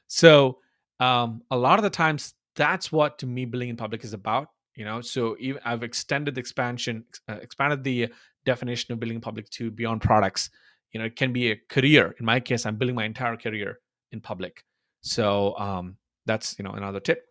So 0.08 0.60
um, 1.00 1.42
a 1.50 1.58
lot 1.58 1.80
of 1.80 1.84
the 1.84 1.90
times 1.90 2.34
that's 2.56 2.92
what 2.92 3.18
to 3.20 3.26
me 3.26 3.46
building 3.46 3.70
in 3.70 3.78
public 3.78 4.04
is 4.04 4.14
about 4.14 4.50
you 4.76 4.86
know 4.86 5.02
so 5.02 5.36
even, 5.40 5.62
i've 5.66 5.84
extended 5.84 6.36
the 6.36 6.40
expansion 6.40 7.04
uh, 7.30 7.38
expanded 7.42 7.84
the 7.84 8.10
definition 8.46 8.92
of 8.92 9.00
building 9.00 9.22
public 9.22 9.50
to 9.50 9.72
beyond 9.72 10.02
products. 10.02 10.50
You 10.92 11.00
know 11.00 11.06
it 11.06 11.16
can 11.16 11.32
be 11.32 11.52
a 11.52 11.56
career. 11.70 12.16
In 12.20 12.26
my 12.26 12.40
case 12.40 12.66
i'm 12.66 12.76
building 12.76 12.96
my 12.96 13.06
entire 13.06 13.38
career 13.38 13.80
in 14.12 14.22
public. 14.22 14.66
So 15.02 15.58
um, 15.58 15.98
that's 16.26 16.58
you 16.58 16.64
know 16.64 16.72
another 16.72 17.00
tip. 17.00 17.26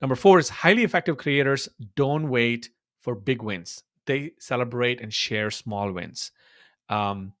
Number 0.00 0.14
four 0.14 0.38
is 0.38 0.48
highly 0.48 0.84
effective 0.84 1.16
creators 1.16 1.68
don't 1.96 2.28
wait 2.28 2.70
for 3.00 3.14
big 3.14 3.42
wins. 3.42 3.82
They 4.06 4.32
celebrate 4.38 5.00
and 5.00 5.12
share 5.12 5.50
small 5.50 5.92
wins. 5.92 6.30
Um, 6.88 7.32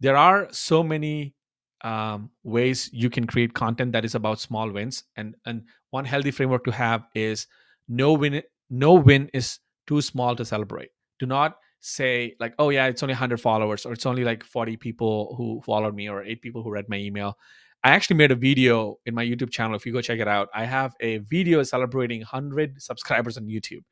there 0.00 0.16
are 0.16 0.48
so 0.52 0.82
many 0.82 1.34
um, 1.82 2.30
ways 2.44 2.88
you 2.92 3.10
can 3.10 3.26
create 3.26 3.52
content 3.52 3.92
that 3.92 4.04
is 4.04 4.14
about 4.14 4.40
small 4.40 4.70
wins 4.70 5.04
and 5.16 5.34
and 5.44 5.64
one 5.90 6.04
healthy 6.04 6.30
framework 6.30 6.64
to 6.64 6.70
have 6.70 7.04
is 7.14 7.46
no 7.88 8.12
win 8.12 8.42
no 8.70 8.94
win 8.94 9.30
is 9.32 9.58
too 9.86 10.00
small 10.00 10.34
to 10.36 10.44
celebrate. 10.44 10.90
Do 11.18 11.26
not 11.26 11.56
say 11.80 12.34
like 12.40 12.54
oh 12.58 12.70
yeah 12.70 12.86
it's 12.86 13.02
only 13.02 13.12
100 13.12 13.38
followers 13.38 13.84
or 13.84 13.92
it's 13.92 14.06
only 14.06 14.24
like 14.24 14.42
40 14.42 14.78
people 14.78 15.34
who 15.36 15.60
followed 15.66 15.94
me 15.94 16.08
or 16.08 16.24
eight 16.24 16.40
people 16.40 16.62
who 16.62 16.70
read 16.70 16.88
my 16.88 16.96
email. 16.96 17.36
I 17.82 17.90
actually 17.90 18.16
made 18.16 18.30
a 18.32 18.34
video 18.36 18.98
in 19.04 19.14
my 19.14 19.24
youtube 19.24 19.50
channel 19.50 19.76
if 19.76 19.84
you 19.84 19.92
go 19.92 20.00
check 20.00 20.18
it 20.18 20.28
out. 20.28 20.48
I 20.54 20.64
have 20.64 20.94
a 21.00 21.18
video 21.18 21.62
celebrating 21.62 22.20
100 22.20 22.80
subscribers 22.80 23.36
on 23.36 23.44
youtube 23.44 23.82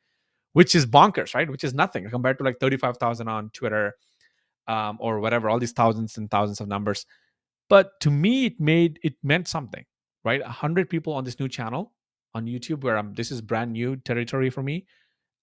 which 0.54 0.74
is 0.74 0.86
bonkers 0.86 1.34
right? 1.34 1.50
Which 1.50 1.64
is 1.64 1.74
nothing 1.74 2.08
compared 2.08 2.38
to 2.38 2.44
like 2.44 2.58
35000 2.60 3.28
on 3.28 3.50
twitter 3.50 3.94
um, 4.68 4.96
or 4.98 5.20
whatever 5.20 5.50
all 5.50 5.58
these 5.58 5.72
thousands 5.72 6.16
and 6.16 6.30
thousands 6.30 6.60
of 6.60 6.68
numbers. 6.68 7.04
But 7.68 8.00
to 8.00 8.10
me 8.10 8.46
it 8.46 8.58
made 8.58 9.00
it 9.02 9.16
meant 9.22 9.48
something 9.48 9.84
right? 10.24 10.40
100 10.40 10.88
people 10.88 11.12
on 11.12 11.24
this 11.24 11.38
new 11.38 11.48
channel 11.48 11.92
on 12.34 12.46
youtube 12.46 12.82
where 12.82 12.96
i'm 12.96 13.14
this 13.14 13.30
is 13.30 13.40
brand 13.40 13.72
new 13.72 13.96
territory 13.96 14.50
for 14.50 14.62
me 14.62 14.86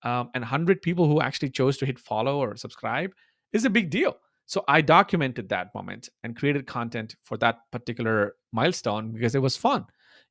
um, 0.03 0.29
and 0.33 0.41
100 0.41 0.81
people 0.81 1.07
who 1.07 1.21
actually 1.21 1.49
chose 1.49 1.77
to 1.77 1.85
hit 1.85 1.99
follow 1.99 2.39
or 2.39 2.55
subscribe 2.55 3.11
is 3.51 3.65
a 3.65 3.69
big 3.69 3.89
deal. 3.89 4.17
So 4.45 4.63
i 4.67 4.81
documented 4.81 5.49
that 5.49 5.67
moment 5.75 6.09
and 6.23 6.35
created 6.35 6.65
content 6.65 7.15
for 7.21 7.37
that 7.37 7.59
particular 7.71 8.35
milestone 8.51 9.11
because 9.11 9.35
it 9.35 9.41
was 9.41 9.55
fun 9.55 9.85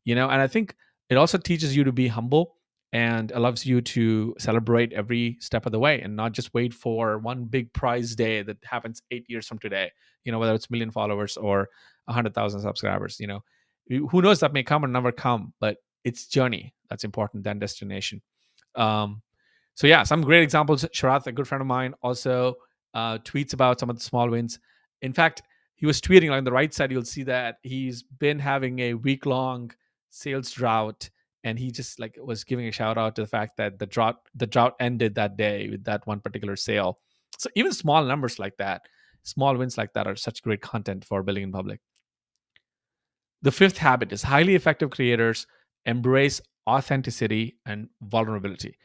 you 0.05 0.17
know 0.17 0.29
and 0.29 0.43
i 0.43 0.49
think 0.49 0.75
it 1.09 1.17
also 1.17 1.39
teaches 1.39 1.77
you 1.77 1.85
to 1.85 1.93
be 1.93 2.09
humble 2.09 2.57
and 2.93 3.31
allows 3.33 3.65
you 3.65 3.81
to 3.81 4.35
celebrate 4.39 4.93
every 4.93 5.37
step 5.39 5.67
of 5.67 5.73
the 5.73 5.79
way 5.79 6.01
and 6.01 6.17
not 6.17 6.33
just 6.33 6.53
wait 6.53 6.75
for 6.75 7.19
one 7.19 7.45
big 7.45 7.73
prize 7.75 8.17
day 8.17 8.43
that 8.43 8.57
happens 8.65 9.03
eight 9.13 9.25
years 9.29 9.47
from 9.47 9.61
today 9.61 9.89
you 10.25 10.33
know 10.33 10.41
whether 10.41 10.55
it's 10.55 10.69
million 10.69 10.91
followers 10.91 11.37
or 11.37 11.69
a 12.09 12.13
hundred 12.13 12.35
thousand 12.35 12.61
subscribers 12.61 13.21
you 13.21 13.27
know. 13.27 13.41
Who 13.89 14.21
knows 14.21 14.41
that 14.41 14.53
may 14.53 14.63
come 14.63 14.85
or 14.85 14.89
never 14.89 15.13
come 15.13 15.55
but 15.61 15.79
it's 16.09 16.27
journey 16.27 16.75
that's 16.89 17.05
important 17.05 17.45
than 17.45 17.59
destination. 17.59 18.21
Um 18.75 19.23
so 19.75 19.87
yeah 19.87 20.03
some 20.03 20.23
great 20.23 20.43
examples 20.43 20.85
sharath 20.99 21.27
a 21.27 21.33
good 21.33 21.49
friend 21.49 21.63
of 21.63 21.69
mine 21.69 21.95
also 22.03 22.57
uh 22.95 23.19
tweets 23.19 23.53
about 23.53 23.79
some 23.81 23.91
of 23.91 23.97
the 23.99 24.05
small 24.05 24.29
wins. 24.29 24.59
In 25.03 25.13
fact 25.13 25.43
he 25.77 25.87
was 25.87 26.01
tweeting 26.01 26.33
on 26.33 26.45
the 26.45 26.53
right 26.53 26.73
side 26.75 26.91
you'll 26.91 27.05
see 27.17 27.25
that 27.25 27.59
he's 27.63 28.03
been 28.03 28.39
having 28.39 28.81
a 28.81 28.95
week 28.95 29.27
long 29.27 29.71
sales 30.11 30.51
drought 30.51 31.09
and 31.45 31.59
he 31.59 31.71
just 31.71 32.01
like 32.01 32.17
was 32.21 32.43
giving 32.45 32.67
a 32.67 32.73
shout 32.73 32.99
out 32.99 33.15
to 33.15 33.23
the 33.23 33.29
fact 33.29 33.57
that 33.57 33.79
the 33.79 33.87
drought 33.87 34.17
the 34.35 34.47
drought 34.47 34.75
ended 34.81 35.15
that 35.15 35.37
day 35.37 35.69
with 35.71 35.85
that 35.85 36.07
one 36.07 36.21
particular 36.21 36.57
sale. 36.57 36.99
So 37.39 37.49
even 37.55 37.73
small 37.73 38.05
numbers 38.05 38.39
like 38.39 38.57
that 38.57 38.83
small 39.23 39.57
wins 39.57 39.79
like 39.79 39.93
that 39.93 40.07
are 40.07 40.17
such 40.17 40.43
great 40.43 40.63
content 40.63 41.05
for 41.05 41.23
building 41.23 41.45
in 41.45 41.53
public. 41.53 41.81
The 43.43 43.53
fifth 43.53 43.79
habit 43.79 44.13
is 44.13 44.23
highly 44.23 44.55
effective 44.55 44.91
creators 44.91 45.47
embrace 45.89 46.41
authenticity 46.69 47.57
and 47.67 47.89
vulnerability. 48.03 48.79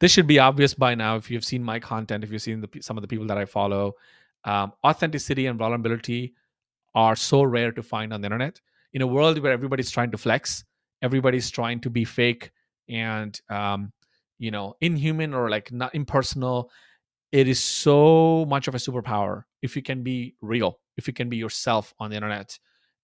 This 0.00 0.12
should 0.12 0.26
be 0.26 0.38
obvious 0.38 0.74
by 0.74 0.94
now 0.94 1.16
if 1.16 1.30
you've 1.30 1.44
seen 1.44 1.62
my 1.62 1.80
content 1.80 2.22
if 2.22 2.30
you've 2.30 2.42
seen 2.42 2.60
the, 2.60 2.68
some 2.82 2.98
of 2.98 3.02
the 3.02 3.08
people 3.08 3.26
that 3.28 3.38
i 3.38 3.46
follow. 3.46 3.94
Um, 4.44 4.72
authenticity 4.84 5.46
and 5.46 5.58
vulnerability 5.58 6.34
are 6.94 7.16
so 7.16 7.42
rare 7.42 7.72
to 7.72 7.82
find 7.82 8.12
on 8.12 8.20
the 8.20 8.26
internet. 8.26 8.60
In 8.92 9.02
a 9.02 9.06
world 9.06 9.38
where 9.38 9.52
everybody's 9.52 9.90
trying 9.90 10.10
to 10.10 10.18
flex 10.18 10.64
everybody's 11.02 11.50
trying 11.50 11.80
to 11.80 11.90
be 11.90 12.04
fake 12.04 12.50
and 12.88 13.40
um, 13.50 13.92
you 14.38 14.50
know 14.50 14.74
inhuman 14.80 15.34
or 15.34 15.50
like 15.50 15.72
not 15.72 15.94
impersonal 15.94 16.70
it 17.32 17.48
is 17.48 17.62
so 17.62 18.46
much 18.48 18.68
of 18.68 18.74
a 18.74 18.78
superpower 18.78 19.44
if 19.62 19.76
you 19.76 19.82
can 19.82 20.02
be 20.02 20.34
real 20.40 20.78
if 20.96 21.06
you 21.06 21.12
can 21.12 21.28
be 21.28 21.36
yourself 21.36 21.92
on 21.98 22.10
the 22.10 22.16
internet 22.16 22.58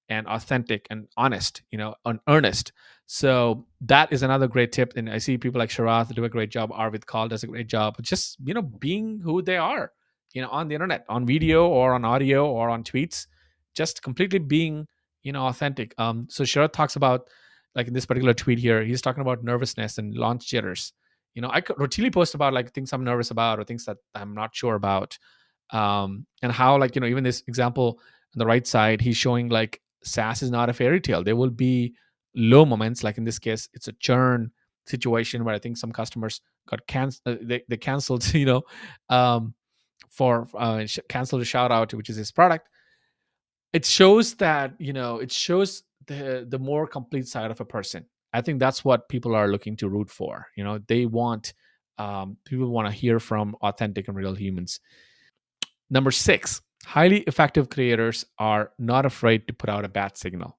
and 0.08 0.26
authentic 0.26 0.86
and 0.90 1.08
honest 1.16 1.62
you 1.70 1.78
know 1.78 1.94
and 2.04 2.20
earnest 2.28 2.72
so 3.06 3.66
that 3.80 4.12
is 4.12 4.22
another 4.22 4.48
great 4.48 4.72
tip 4.72 4.92
and 4.96 5.08
i 5.10 5.18
see 5.18 5.38
people 5.38 5.58
like 5.58 5.70
sharath 5.70 6.14
do 6.14 6.24
a 6.24 6.28
great 6.28 6.50
job 6.50 6.70
arvid 6.72 7.06
kahl 7.06 7.28
does 7.28 7.42
a 7.42 7.46
great 7.46 7.66
job 7.66 7.96
just 8.02 8.36
you 8.44 8.54
know 8.54 8.62
being 8.62 9.20
who 9.22 9.40
they 9.42 9.56
are 9.56 9.92
you 10.32 10.42
know 10.42 10.48
on 10.48 10.68
the 10.68 10.74
internet 10.74 11.04
on 11.08 11.26
video 11.26 11.66
or 11.66 11.94
on 11.94 12.04
audio 12.04 12.50
or 12.50 12.68
on 12.68 12.82
tweets 12.84 13.26
just 13.74 14.02
completely 14.02 14.38
being 14.38 14.86
you 15.22 15.32
know 15.32 15.46
authentic 15.46 15.94
um 15.98 16.26
so 16.30 16.44
sharath 16.44 16.72
talks 16.72 16.96
about 16.96 17.28
like 17.74 17.88
in 17.88 17.92
this 17.92 18.06
particular 18.06 18.34
tweet 18.34 18.58
here, 18.58 18.82
he's 18.82 19.02
talking 19.02 19.20
about 19.20 19.42
nervousness 19.42 19.98
and 19.98 20.14
launch 20.14 20.46
jitters. 20.46 20.92
You 21.34 21.42
know, 21.42 21.50
I 21.52 21.60
routinely 21.60 22.12
post 22.12 22.34
about 22.34 22.52
like 22.52 22.72
things 22.72 22.92
I'm 22.92 23.04
nervous 23.04 23.30
about 23.30 23.58
or 23.58 23.64
things 23.64 23.84
that 23.86 23.96
I'm 24.14 24.34
not 24.34 24.54
sure 24.54 24.76
about. 24.76 25.18
Um, 25.70 26.26
and 26.42 26.52
how 26.52 26.78
like, 26.78 26.94
you 26.94 27.00
know, 27.00 27.08
even 27.08 27.24
this 27.24 27.42
example 27.48 27.98
on 27.98 28.38
the 28.38 28.46
right 28.46 28.66
side, 28.66 29.00
he's 29.00 29.16
showing 29.16 29.48
like 29.48 29.80
SaaS 30.04 30.42
is 30.42 30.50
not 30.50 30.68
a 30.68 30.72
fairy 30.72 31.00
tale. 31.00 31.24
There 31.24 31.36
will 31.36 31.50
be 31.50 31.94
low 32.34 32.64
moments, 32.64 33.02
like 33.02 33.18
in 33.18 33.24
this 33.24 33.38
case, 33.38 33.68
it's 33.72 33.88
a 33.88 33.92
churn 33.92 34.50
situation 34.86 35.44
where 35.44 35.54
I 35.54 35.58
think 35.58 35.76
some 35.76 35.92
customers 35.92 36.40
got 36.68 36.86
canceled, 36.86 37.22
uh, 37.26 37.36
they, 37.42 37.62
they 37.68 37.76
canceled, 37.76 38.32
you 38.34 38.46
know, 38.46 38.62
um, 39.08 39.54
for 40.10 40.48
uh, 40.56 40.86
canceled 41.08 41.42
a 41.42 41.44
shout 41.44 41.72
out, 41.72 41.92
which 41.94 42.10
is 42.10 42.16
his 42.16 42.30
product. 42.30 42.68
It 43.72 43.84
shows 43.84 44.34
that, 44.36 44.74
you 44.78 44.92
know, 44.92 45.18
it 45.18 45.32
shows 45.32 45.82
the 46.06 46.46
the 46.48 46.58
more 46.58 46.86
complete 46.86 47.26
side 47.28 47.50
of 47.50 47.60
a 47.60 47.64
person 47.64 48.04
i 48.32 48.40
think 48.40 48.58
that's 48.58 48.84
what 48.84 49.08
people 49.08 49.34
are 49.34 49.48
looking 49.48 49.76
to 49.76 49.88
root 49.88 50.10
for 50.10 50.46
you 50.56 50.64
know 50.64 50.78
they 50.88 51.06
want 51.06 51.54
um, 51.96 52.36
people 52.44 52.68
want 52.68 52.88
to 52.88 52.92
hear 52.92 53.20
from 53.20 53.54
authentic 53.62 54.08
and 54.08 54.16
real 54.16 54.34
humans 54.34 54.80
number 55.90 56.10
six 56.10 56.60
highly 56.84 57.20
effective 57.20 57.68
creators 57.70 58.24
are 58.38 58.72
not 58.78 59.06
afraid 59.06 59.46
to 59.46 59.52
put 59.52 59.70
out 59.70 59.84
a 59.84 59.88
bat 59.88 60.16
signal 60.16 60.58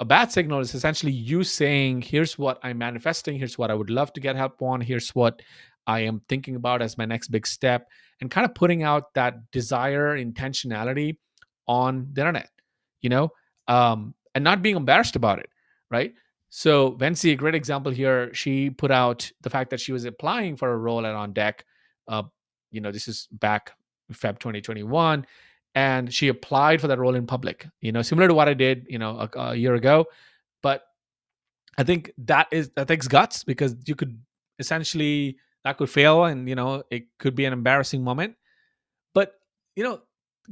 a 0.00 0.04
bat 0.04 0.30
signal 0.30 0.60
is 0.60 0.74
essentially 0.74 1.12
you 1.12 1.42
saying 1.42 2.02
here's 2.02 2.38
what 2.38 2.58
i'm 2.62 2.78
manifesting 2.78 3.38
here's 3.38 3.58
what 3.58 3.70
i 3.70 3.74
would 3.74 3.90
love 3.90 4.12
to 4.12 4.20
get 4.20 4.36
help 4.36 4.60
on 4.62 4.80
here's 4.80 5.10
what 5.10 5.42
i 5.86 6.00
am 6.00 6.20
thinking 6.28 6.56
about 6.56 6.82
as 6.82 6.98
my 6.98 7.04
next 7.04 7.28
big 7.28 7.46
step 7.46 7.88
and 8.20 8.30
kind 8.30 8.44
of 8.44 8.54
putting 8.54 8.82
out 8.82 9.12
that 9.14 9.50
desire 9.50 10.16
intentionality 10.16 11.16
on 11.66 12.08
the 12.12 12.20
internet 12.20 12.50
you 13.00 13.08
know 13.08 13.30
um, 13.68 14.14
and 14.34 14.44
not 14.44 14.62
being 14.62 14.76
embarrassed 14.76 15.16
about 15.16 15.38
it, 15.38 15.48
right? 15.90 16.14
So 16.50 16.92
Vensy, 16.92 17.32
a 17.32 17.36
great 17.36 17.54
example 17.54 17.92
here, 17.92 18.32
she 18.34 18.70
put 18.70 18.90
out 18.90 19.30
the 19.40 19.50
fact 19.50 19.70
that 19.70 19.80
she 19.80 19.92
was 19.92 20.04
applying 20.04 20.56
for 20.56 20.72
a 20.72 20.76
role 20.76 21.04
at 21.04 21.14
On 21.14 21.32
Deck. 21.32 21.64
Uh, 22.06 22.24
you 22.70 22.80
know, 22.80 22.92
this 22.92 23.08
is 23.08 23.28
back 23.32 23.72
Feb 24.12 24.38
2021, 24.38 25.26
and 25.76 26.12
she 26.12 26.26
applied 26.26 26.80
for 26.80 26.88
that 26.88 26.98
role 26.98 27.14
in 27.14 27.26
public. 27.26 27.68
You 27.80 27.92
know, 27.92 28.02
similar 28.02 28.26
to 28.26 28.34
what 28.34 28.48
I 28.48 28.54
did, 28.54 28.86
you 28.88 28.98
know, 28.98 29.28
a, 29.34 29.38
a 29.38 29.54
year 29.54 29.74
ago. 29.74 30.06
But 30.62 30.82
I 31.78 31.84
think 31.84 32.10
that 32.18 32.48
is 32.50 32.70
that 32.74 32.88
takes 32.88 33.06
guts 33.06 33.44
because 33.44 33.76
you 33.86 33.94
could 33.94 34.18
essentially 34.58 35.36
that 35.64 35.76
could 35.76 35.90
fail 35.90 36.24
and 36.24 36.48
you 36.48 36.54
know 36.54 36.82
it 36.90 37.04
could 37.18 37.34
be 37.34 37.44
an 37.44 37.52
embarrassing 37.52 38.02
moment 38.02 38.34
but 39.14 39.34
you 39.74 39.84
know 39.84 40.00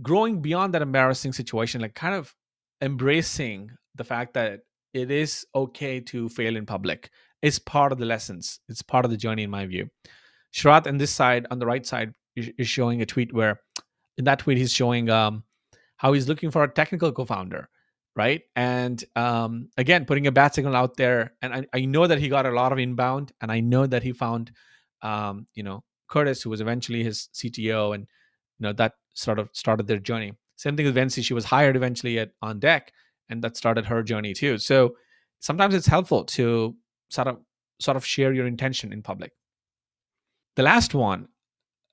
growing 0.02 0.42
beyond 0.42 0.74
that 0.74 0.82
embarrassing 0.82 1.32
situation 1.32 1.80
like 1.80 1.94
kind 1.94 2.14
of 2.14 2.34
embracing 2.82 3.70
the 3.94 4.04
fact 4.04 4.34
that 4.34 4.60
it 4.92 5.10
is 5.10 5.46
okay 5.54 6.00
to 6.00 6.28
fail 6.28 6.56
in 6.56 6.66
public 6.66 7.10
is 7.42 7.58
part 7.58 7.92
of 7.92 7.98
the 7.98 8.04
lessons 8.04 8.60
it's 8.68 8.82
part 8.82 9.04
of 9.04 9.10
the 9.10 9.16
journey 9.16 9.44
in 9.44 9.50
my 9.50 9.64
view 9.64 9.88
Sharath 10.52 10.86
on 10.86 10.98
this 10.98 11.10
side 11.12 11.46
on 11.50 11.58
the 11.58 11.66
right 11.66 11.86
side 11.86 12.12
is 12.36 12.68
showing 12.68 13.00
a 13.00 13.06
tweet 13.06 13.32
where 13.32 13.60
in 14.18 14.24
that 14.24 14.40
tweet 14.40 14.58
he's 14.58 14.72
showing 14.72 15.10
um, 15.10 15.44
how 15.96 16.12
he's 16.12 16.28
looking 16.28 16.50
for 16.50 16.64
a 16.64 16.68
technical 16.68 17.12
co-founder 17.12 17.68
right 18.16 18.42
and 18.56 19.04
um, 19.16 19.68
again 19.76 20.04
putting 20.04 20.26
a 20.26 20.32
bat 20.32 20.54
signal 20.54 20.76
out 20.76 20.96
there 20.96 21.34
and 21.42 21.54
I, 21.54 21.66
I 21.72 21.84
know 21.84 22.06
that 22.06 22.18
he 22.18 22.28
got 22.28 22.46
a 22.46 22.50
lot 22.50 22.72
of 22.72 22.78
inbound 22.78 23.32
and 23.40 23.50
i 23.50 23.60
know 23.60 23.86
that 23.86 24.02
he 24.02 24.12
found 24.12 24.52
um, 25.02 25.46
you 25.54 25.62
know 25.62 25.82
curtis 26.08 26.42
who 26.42 26.50
was 26.50 26.60
eventually 26.60 27.02
his 27.02 27.28
cto 27.34 27.94
and 27.94 28.06
you 28.58 28.66
know 28.66 28.72
that 28.74 28.92
sort 29.14 29.38
of 29.38 29.48
started 29.52 29.86
their 29.86 29.98
journey 29.98 30.32
same 30.56 30.76
thing 30.76 30.86
with 30.86 30.94
Vensy. 30.94 31.24
She 31.24 31.34
was 31.34 31.44
hired 31.44 31.76
eventually 31.76 32.18
at 32.18 32.30
on 32.42 32.58
deck, 32.58 32.92
and 33.28 33.42
that 33.42 33.56
started 33.56 33.86
her 33.86 34.02
journey 34.02 34.34
too. 34.34 34.58
So 34.58 34.96
sometimes 35.40 35.74
it's 35.74 35.86
helpful 35.86 36.24
to 36.24 36.76
sort 37.10 37.28
of 37.28 37.38
sort 37.80 37.96
of 37.96 38.04
share 38.04 38.32
your 38.32 38.46
intention 38.46 38.92
in 38.92 39.02
public. 39.02 39.32
The 40.56 40.62
last 40.62 40.94
one, 40.94 41.28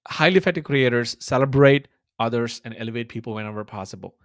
highly 0.08 0.38
effective 0.38 0.63
creators 0.63 1.18
celebrate 1.20 1.88
others 2.22 2.62
and 2.63 2.75
elevate 2.78 3.10
people 3.10 3.34
whenever 3.34 3.63
possible. 3.63 4.16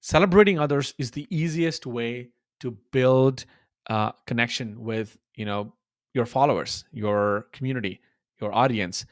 Celebrating 0.00 0.58
others 0.58 0.94
is 0.98 1.10
the 1.10 1.26
easiest 1.30 1.86
way 1.86 2.28
to 2.60 2.76
build 2.92 3.44
uh, 3.88 4.12
connection 4.26 4.68
with 4.80 5.16
you 5.34 5.44
know 5.44 5.72
your 6.12 6.26
followers, 6.26 6.84
your 6.92 7.46
community, 7.52 8.00
your 8.40 8.52
audience, 8.52 9.06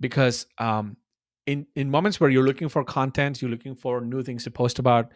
because 0.00 0.46
um, 0.58 0.96
in 1.46 1.66
in 1.76 1.90
moments 1.90 2.20
where 2.20 2.30
you're 2.30 2.46
looking 2.50 2.68
for 2.68 2.84
content, 2.84 3.40
you're 3.40 3.50
looking 3.50 3.74
for 3.74 4.00
new 4.00 4.22
things 4.22 4.44
to 4.44 4.50
post 4.50 4.78
about, 4.78 5.12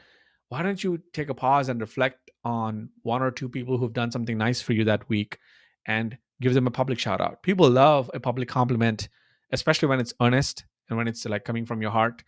why 0.49 0.63
don't 0.63 0.83
you 0.85 1.01
take 1.13 1.31
a 1.31 1.35
pause 1.35 1.69
and 1.69 1.81
reflect 1.81 2.31
on 2.45 2.89
one 3.03 3.23
or 3.23 3.31
two 3.31 3.49
people 3.49 3.79
who've 3.79 3.93
done 3.93 4.11
something 4.11 4.39
nice 4.39 4.61
for 4.63 4.73
you 4.73 4.85
that 4.85 5.09
week 5.09 5.39
and 5.87 6.17
give 6.41 6.55
them 6.55 6.67
a 6.67 6.71
public 6.71 6.99
shout 6.99 7.21
out. 7.21 7.43
People 7.43 7.69
love 7.69 8.11
a 8.15 8.21
public 8.21 8.49
compliment, 8.49 9.09
especially 9.53 9.89
when 9.89 10.01
it's 10.01 10.15
earnest 10.21 10.65
and 10.89 10.97
when 10.97 11.09
it's 11.09 11.25
like 11.25 11.45
coming 11.45 11.67
from 11.67 11.83
your 11.83 11.91
heart. 11.91 12.23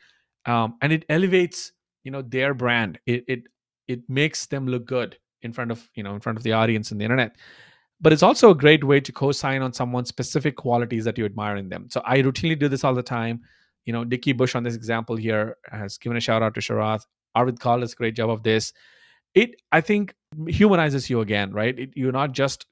Um, 0.47 0.77
and 0.83 0.93
it 0.93 1.05
elevates, 1.09 1.73
you 2.05 2.11
know, 2.11 2.23
their 2.23 2.55
brand. 2.55 2.99
It 3.07 3.25
it 3.29 3.43
it 3.89 4.01
makes 4.09 4.47
them 4.47 4.67
look 4.67 4.87
good 4.87 5.19
in 5.43 5.53
front 5.53 5.71
of, 5.71 5.89
you 5.95 6.03
know, 6.03 6.15
in 6.15 6.21
front 6.21 6.39
of 6.39 6.45
the 6.45 6.53
audience 6.53 6.91
and 6.91 7.01
the 7.01 7.05
internet. 7.05 7.37
But 8.01 8.13
it's 8.13 8.23
also 8.23 8.51
a 8.51 8.55
great 8.55 8.83
way 8.83 9.01
to 9.01 9.13
co-sign 9.13 9.61
on 9.63 9.73
someone's 9.73 10.09
specific 10.09 10.57
qualities 10.57 11.05
that 11.05 11.19
you 11.19 11.25
admire 11.25 11.57
in 11.57 11.69
them. 11.69 11.89
So 11.91 12.01
I 12.05 12.19
routinely 12.23 12.59
do 12.59 12.69
this 12.69 12.85
all 12.85 12.95
the 12.95 13.03
time 13.03 13.43
you 13.85 13.93
know, 13.93 14.05
Dickie 14.05 14.33
Bush 14.33 14.55
on 14.55 14.63
this 14.63 14.75
example 14.75 15.17
here 15.17 15.57
has 15.71 15.99
given 15.99 16.17
a 16.17 16.21
shout 16.21 16.43
out 16.43 16.55
to 16.55 16.61
Sharath. 16.61 17.07
Arvid 17.35 17.61
Kahl 17.61 17.81
does 17.81 17.93
a 17.93 17.97
great 17.97 18.15
job 18.15 18.31
of 18.31 18.43
this. 18.43 18.73
It, 19.35 19.61
I 19.73 19.81
think, 19.81 20.15
humanizes 20.47 21.09
you 21.09 21.21
again, 21.21 21.53
right? 21.53 21.79
It, 21.79 21.91
you're 21.95 22.13
not 22.13 22.33
just 22.33 22.67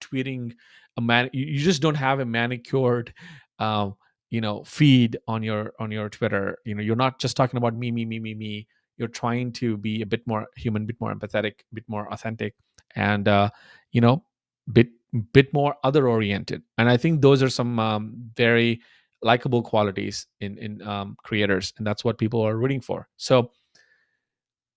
tweeting 0.00 0.54
a 0.96 1.00
man. 1.00 1.30
You 1.32 1.58
just 1.58 1.82
don't 1.82 1.96
have 1.96 2.20
a 2.20 2.24
manicured, 2.24 3.12
uh, 3.58 3.90
you 4.34 4.40
know, 4.40 4.64
feed 4.64 5.16
on 5.28 5.44
your 5.44 5.72
on 5.78 5.92
your 5.92 6.08
Twitter. 6.08 6.58
You 6.64 6.74
know, 6.74 6.82
you're 6.82 6.96
not 6.96 7.20
just 7.20 7.36
talking 7.36 7.56
about 7.56 7.76
me, 7.76 7.92
me, 7.92 8.04
me, 8.04 8.18
me, 8.18 8.34
me. 8.34 8.66
You're 8.96 9.14
trying 9.22 9.52
to 9.62 9.76
be 9.76 10.02
a 10.02 10.06
bit 10.06 10.26
more 10.26 10.48
human, 10.56 10.86
bit 10.86 11.00
more 11.00 11.14
empathetic, 11.14 11.60
bit 11.72 11.84
more 11.86 12.12
authentic, 12.12 12.54
and 12.96 13.28
uh, 13.28 13.50
you 13.92 14.00
know, 14.00 14.24
bit 14.72 14.88
bit 15.32 15.54
more 15.54 15.76
other 15.84 16.08
oriented. 16.08 16.64
And 16.78 16.90
I 16.90 16.96
think 16.96 17.22
those 17.22 17.44
are 17.44 17.48
some 17.48 17.78
um, 17.78 18.12
very 18.36 18.80
likable 19.22 19.62
qualities 19.62 20.26
in 20.40 20.58
in 20.58 20.82
um, 20.82 21.16
creators, 21.22 21.72
and 21.78 21.86
that's 21.86 22.04
what 22.04 22.18
people 22.18 22.42
are 22.42 22.56
rooting 22.56 22.80
for. 22.80 23.06
So 23.16 23.52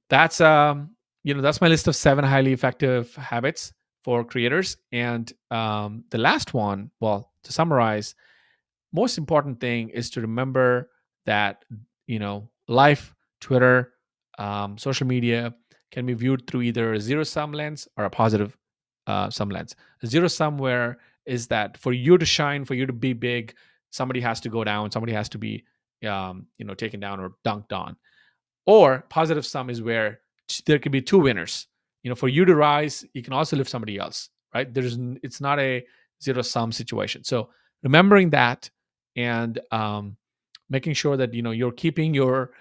that's 0.10 0.40
um 0.40 0.96
you 1.24 1.34
know 1.34 1.42
that's 1.42 1.62
my 1.62 1.68
list 1.68 1.88
of 1.88 1.96
seven 1.96 2.24
highly 2.24 2.54
effective 2.54 3.16
habits 3.16 3.74
for 4.04 4.24
creators. 4.24 4.78
And 4.92 5.34
um, 5.50 6.04
the 6.12 6.20
last 6.20 6.54
one, 6.54 6.92
well, 7.00 7.34
to 7.44 7.52
summarize, 7.52 8.14
most 8.94 9.18
important 9.18 9.60
thing 9.60 9.90
is 9.90 10.10
to 10.12 10.22
remember 10.22 10.90
that 11.26 11.64
you 12.08 12.20
know 12.20 12.50
life, 12.68 13.14
Twitter, 13.42 13.94
um, 14.38 14.78
social 14.78 15.08
media 15.08 15.54
can 15.92 16.06
be 16.06 16.14
viewed 16.14 16.48
through 16.48 16.62
either 16.62 16.94
a 16.94 17.00
zero 17.00 17.24
sum 17.24 17.52
lens 17.54 17.88
or 17.98 18.06
a 18.06 18.10
positive 18.10 18.58
uh, 19.08 19.30
sum 19.30 19.50
lens. 19.50 19.76
A 20.04 20.08
zero 20.08 20.28
sum 20.28 20.58
where 20.58 20.98
is 21.26 21.48
that 21.48 21.78
for 21.78 21.94
you 21.94 22.18
to 22.18 22.26
shine, 22.26 22.66
for 22.66 22.74
you 22.74 22.86
to 22.86 22.94
be 22.94 23.14
big, 23.14 23.54
somebody 23.90 24.20
has 24.22 24.40
to 24.42 24.50
go 24.50 24.64
down, 24.64 24.92
somebody 24.92 25.14
has 25.14 25.30
to 25.30 25.38
be 25.38 25.64
um, 26.08 26.48
you 26.58 26.66
know 26.66 26.74
taken 26.74 27.00
down 27.00 27.20
or 27.20 27.34
dunked 27.46 27.74
on. 27.74 27.96
Or 28.66 29.06
positive 29.10 29.46
sum 29.46 29.70
is 29.70 29.82
where 29.82 30.20
there 30.66 30.80
can 30.80 30.92
be 30.92 31.02
two 31.02 31.20
winners. 31.20 31.68
You 32.04 32.10
know, 32.10 32.16
for 32.16 32.28
you 32.28 32.46
to 32.46 32.56
rise, 32.56 33.06
you 33.14 33.24
can 33.24 33.34
also 33.34 33.58
lift 33.58 33.70
somebody 33.70 33.98
else, 33.98 34.30
right? 34.54 34.72
There's 34.74 34.98
it's 35.24 35.42
not 35.42 35.60
a 35.60 35.84
zero 36.22 36.42
sum 36.42 36.72
situation. 36.72 37.24
So 37.24 37.50
remembering 37.84 38.30
that 38.32 38.70
and 39.18 39.60
um, 39.72 40.16
making 40.70 40.94
sure 40.94 41.18
that 41.18 41.34
you 41.34 41.42
know 41.42 41.52
you're 41.52 41.72
keeping 41.72 42.14
your 42.14 42.52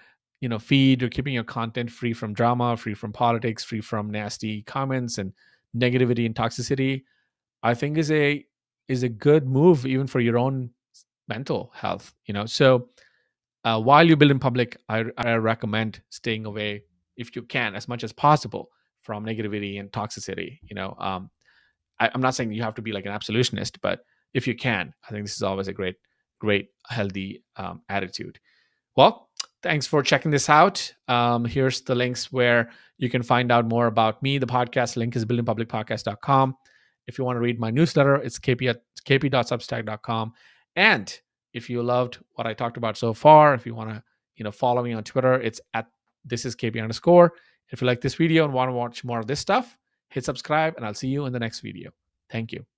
you 0.41 0.49
know 0.49 0.59
feed, 0.59 1.01
you're 1.01 1.09
keeping 1.09 1.33
your 1.33 1.43
content 1.43 1.89
free 1.89 2.13
from 2.13 2.33
drama, 2.33 2.75
free 2.75 2.93
from 2.93 3.13
politics, 3.13 3.63
free 3.63 3.81
from 3.81 4.09
nasty 4.11 4.63
comments 4.63 5.17
and 5.17 5.31
negativity 5.75 6.25
and 6.25 6.35
toxicity. 6.35 7.03
I 7.63 7.73
think 7.73 7.97
is 7.97 8.11
a 8.11 8.45
is 8.87 9.03
a 9.03 9.09
good 9.09 9.47
move 9.47 9.85
even 9.85 10.07
for 10.07 10.19
your 10.19 10.37
own 10.37 10.69
mental 11.27 11.71
health 11.75 12.13
you 12.25 12.33
know 12.33 12.45
so 12.45 12.89
uh, 13.65 13.79
while 13.79 14.07
you 14.07 14.15
build 14.15 14.31
in 14.31 14.39
public 14.39 14.77
I, 14.87 15.05
I 15.17 15.33
recommend 15.35 16.01
staying 16.09 16.45
away 16.45 16.83
if 17.17 17.35
you 17.35 17.41
can 17.41 17.75
as 17.75 17.87
much 17.87 18.03
as 18.03 18.13
possible 18.13 18.69
from 19.01 19.25
negativity 19.25 19.79
and 19.79 19.91
toxicity 19.91 20.59
you 20.63 20.75
know 20.75 20.95
um, 20.99 21.29
I, 21.99 22.09
i'm 22.13 22.21
not 22.21 22.35
saying 22.35 22.51
you 22.51 22.63
have 22.63 22.75
to 22.75 22.81
be 22.81 22.91
like 22.91 23.05
an 23.05 23.11
absolutionist 23.11 23.81
but 23.81 24.05
if 24.33 24.47
you 24.47 24.55
can 24.55 24.93
i 25.07 25.11
think 25.11 25.25
this 25.25 25.35
is 25.35 25.43
always 25.43 25.67
a 25.67 25.73
great 25.73 25.95
great 26.39 26.69
healthy 26.89 27.43
um, 27.55 27.81
attitude 27.89 28.39
well 28.95 29.29
thanks 29.61 29.87
for 29.87 30.01
checking 30.03 30.31
this 30.31 30.49
out 30.49 30.93
um, 31.07 31.45
here's 31.45 31.81
the 31.81 31.95
links 31.95 32.31
where 32.31 32.69
you 32.97 33.09
can 33.09 33.23
find 33.23 33.51
out 33.51 33.67
more 33.67 33.87
about 33.87 34.21
me 34.23 34.37
the 34.37 34.47
podcast 34.47 34.97
link 34.97 35.15
is 35.15 35.25
buildingpublicpodcast.com 35.25 36.55
if 37.07 37.17
you 37.17 37.23
want 37.23 37.35
to 37.35 37.41
read 37.41 37.59
my 37.59 37.71
newsletter 37.71 38.15
it's 38.15 38.39
kp 38.39 38.75
kp.substack.com 39.05 40.33
and 40.75 41.19
if 41.57 41.69
you 41.69 41.81
loved 41.83 42.19
what 42.33 42.47
I 42.47 42.53
talked 42.53 42.77
about 42.77 42.97
so 42.97 43.13
far, 43.13 43.53
if 43.53 43.65
you 43.65 43.75
want 43.75 43.89
to, 43.89 44.03
you 44.35 44.43
know, 44.43 44.51
follow 44.51 44.83
me 44.83 44.93
on 44.93 45.03
Twitter, 45.03 45.33
it's 45.33 45.59
at 45.73 45.87
this 46.23 46.45
is 46.45 46.55
KP 46.55 46.81
underscore. 46.81 47.33
If 47.69 47.81
you 47.81 47.87
like 47.87 48.01
this 48.01 48.15
video 48.15 48.45
and 48.45 48.53
want 48.53 48.69
to 48.69 48.73
watch 48.73 49.03
more 49.03 49.19
of 49.19 49.27
this 49.27 49.39
stuff, 49.39 49.77
hit 50.09 50.23
subscribe 50.23 50.75
and 50.77 50.85
I'll 50.85 50.93
see 50.93 51.07
you 51.07 51.25
in 51.25 51.33
the 51.33 51.39
next 51.39 51.61
video. 51.61 51.91
Thank 52.29 52.51
you. 52.51 52.76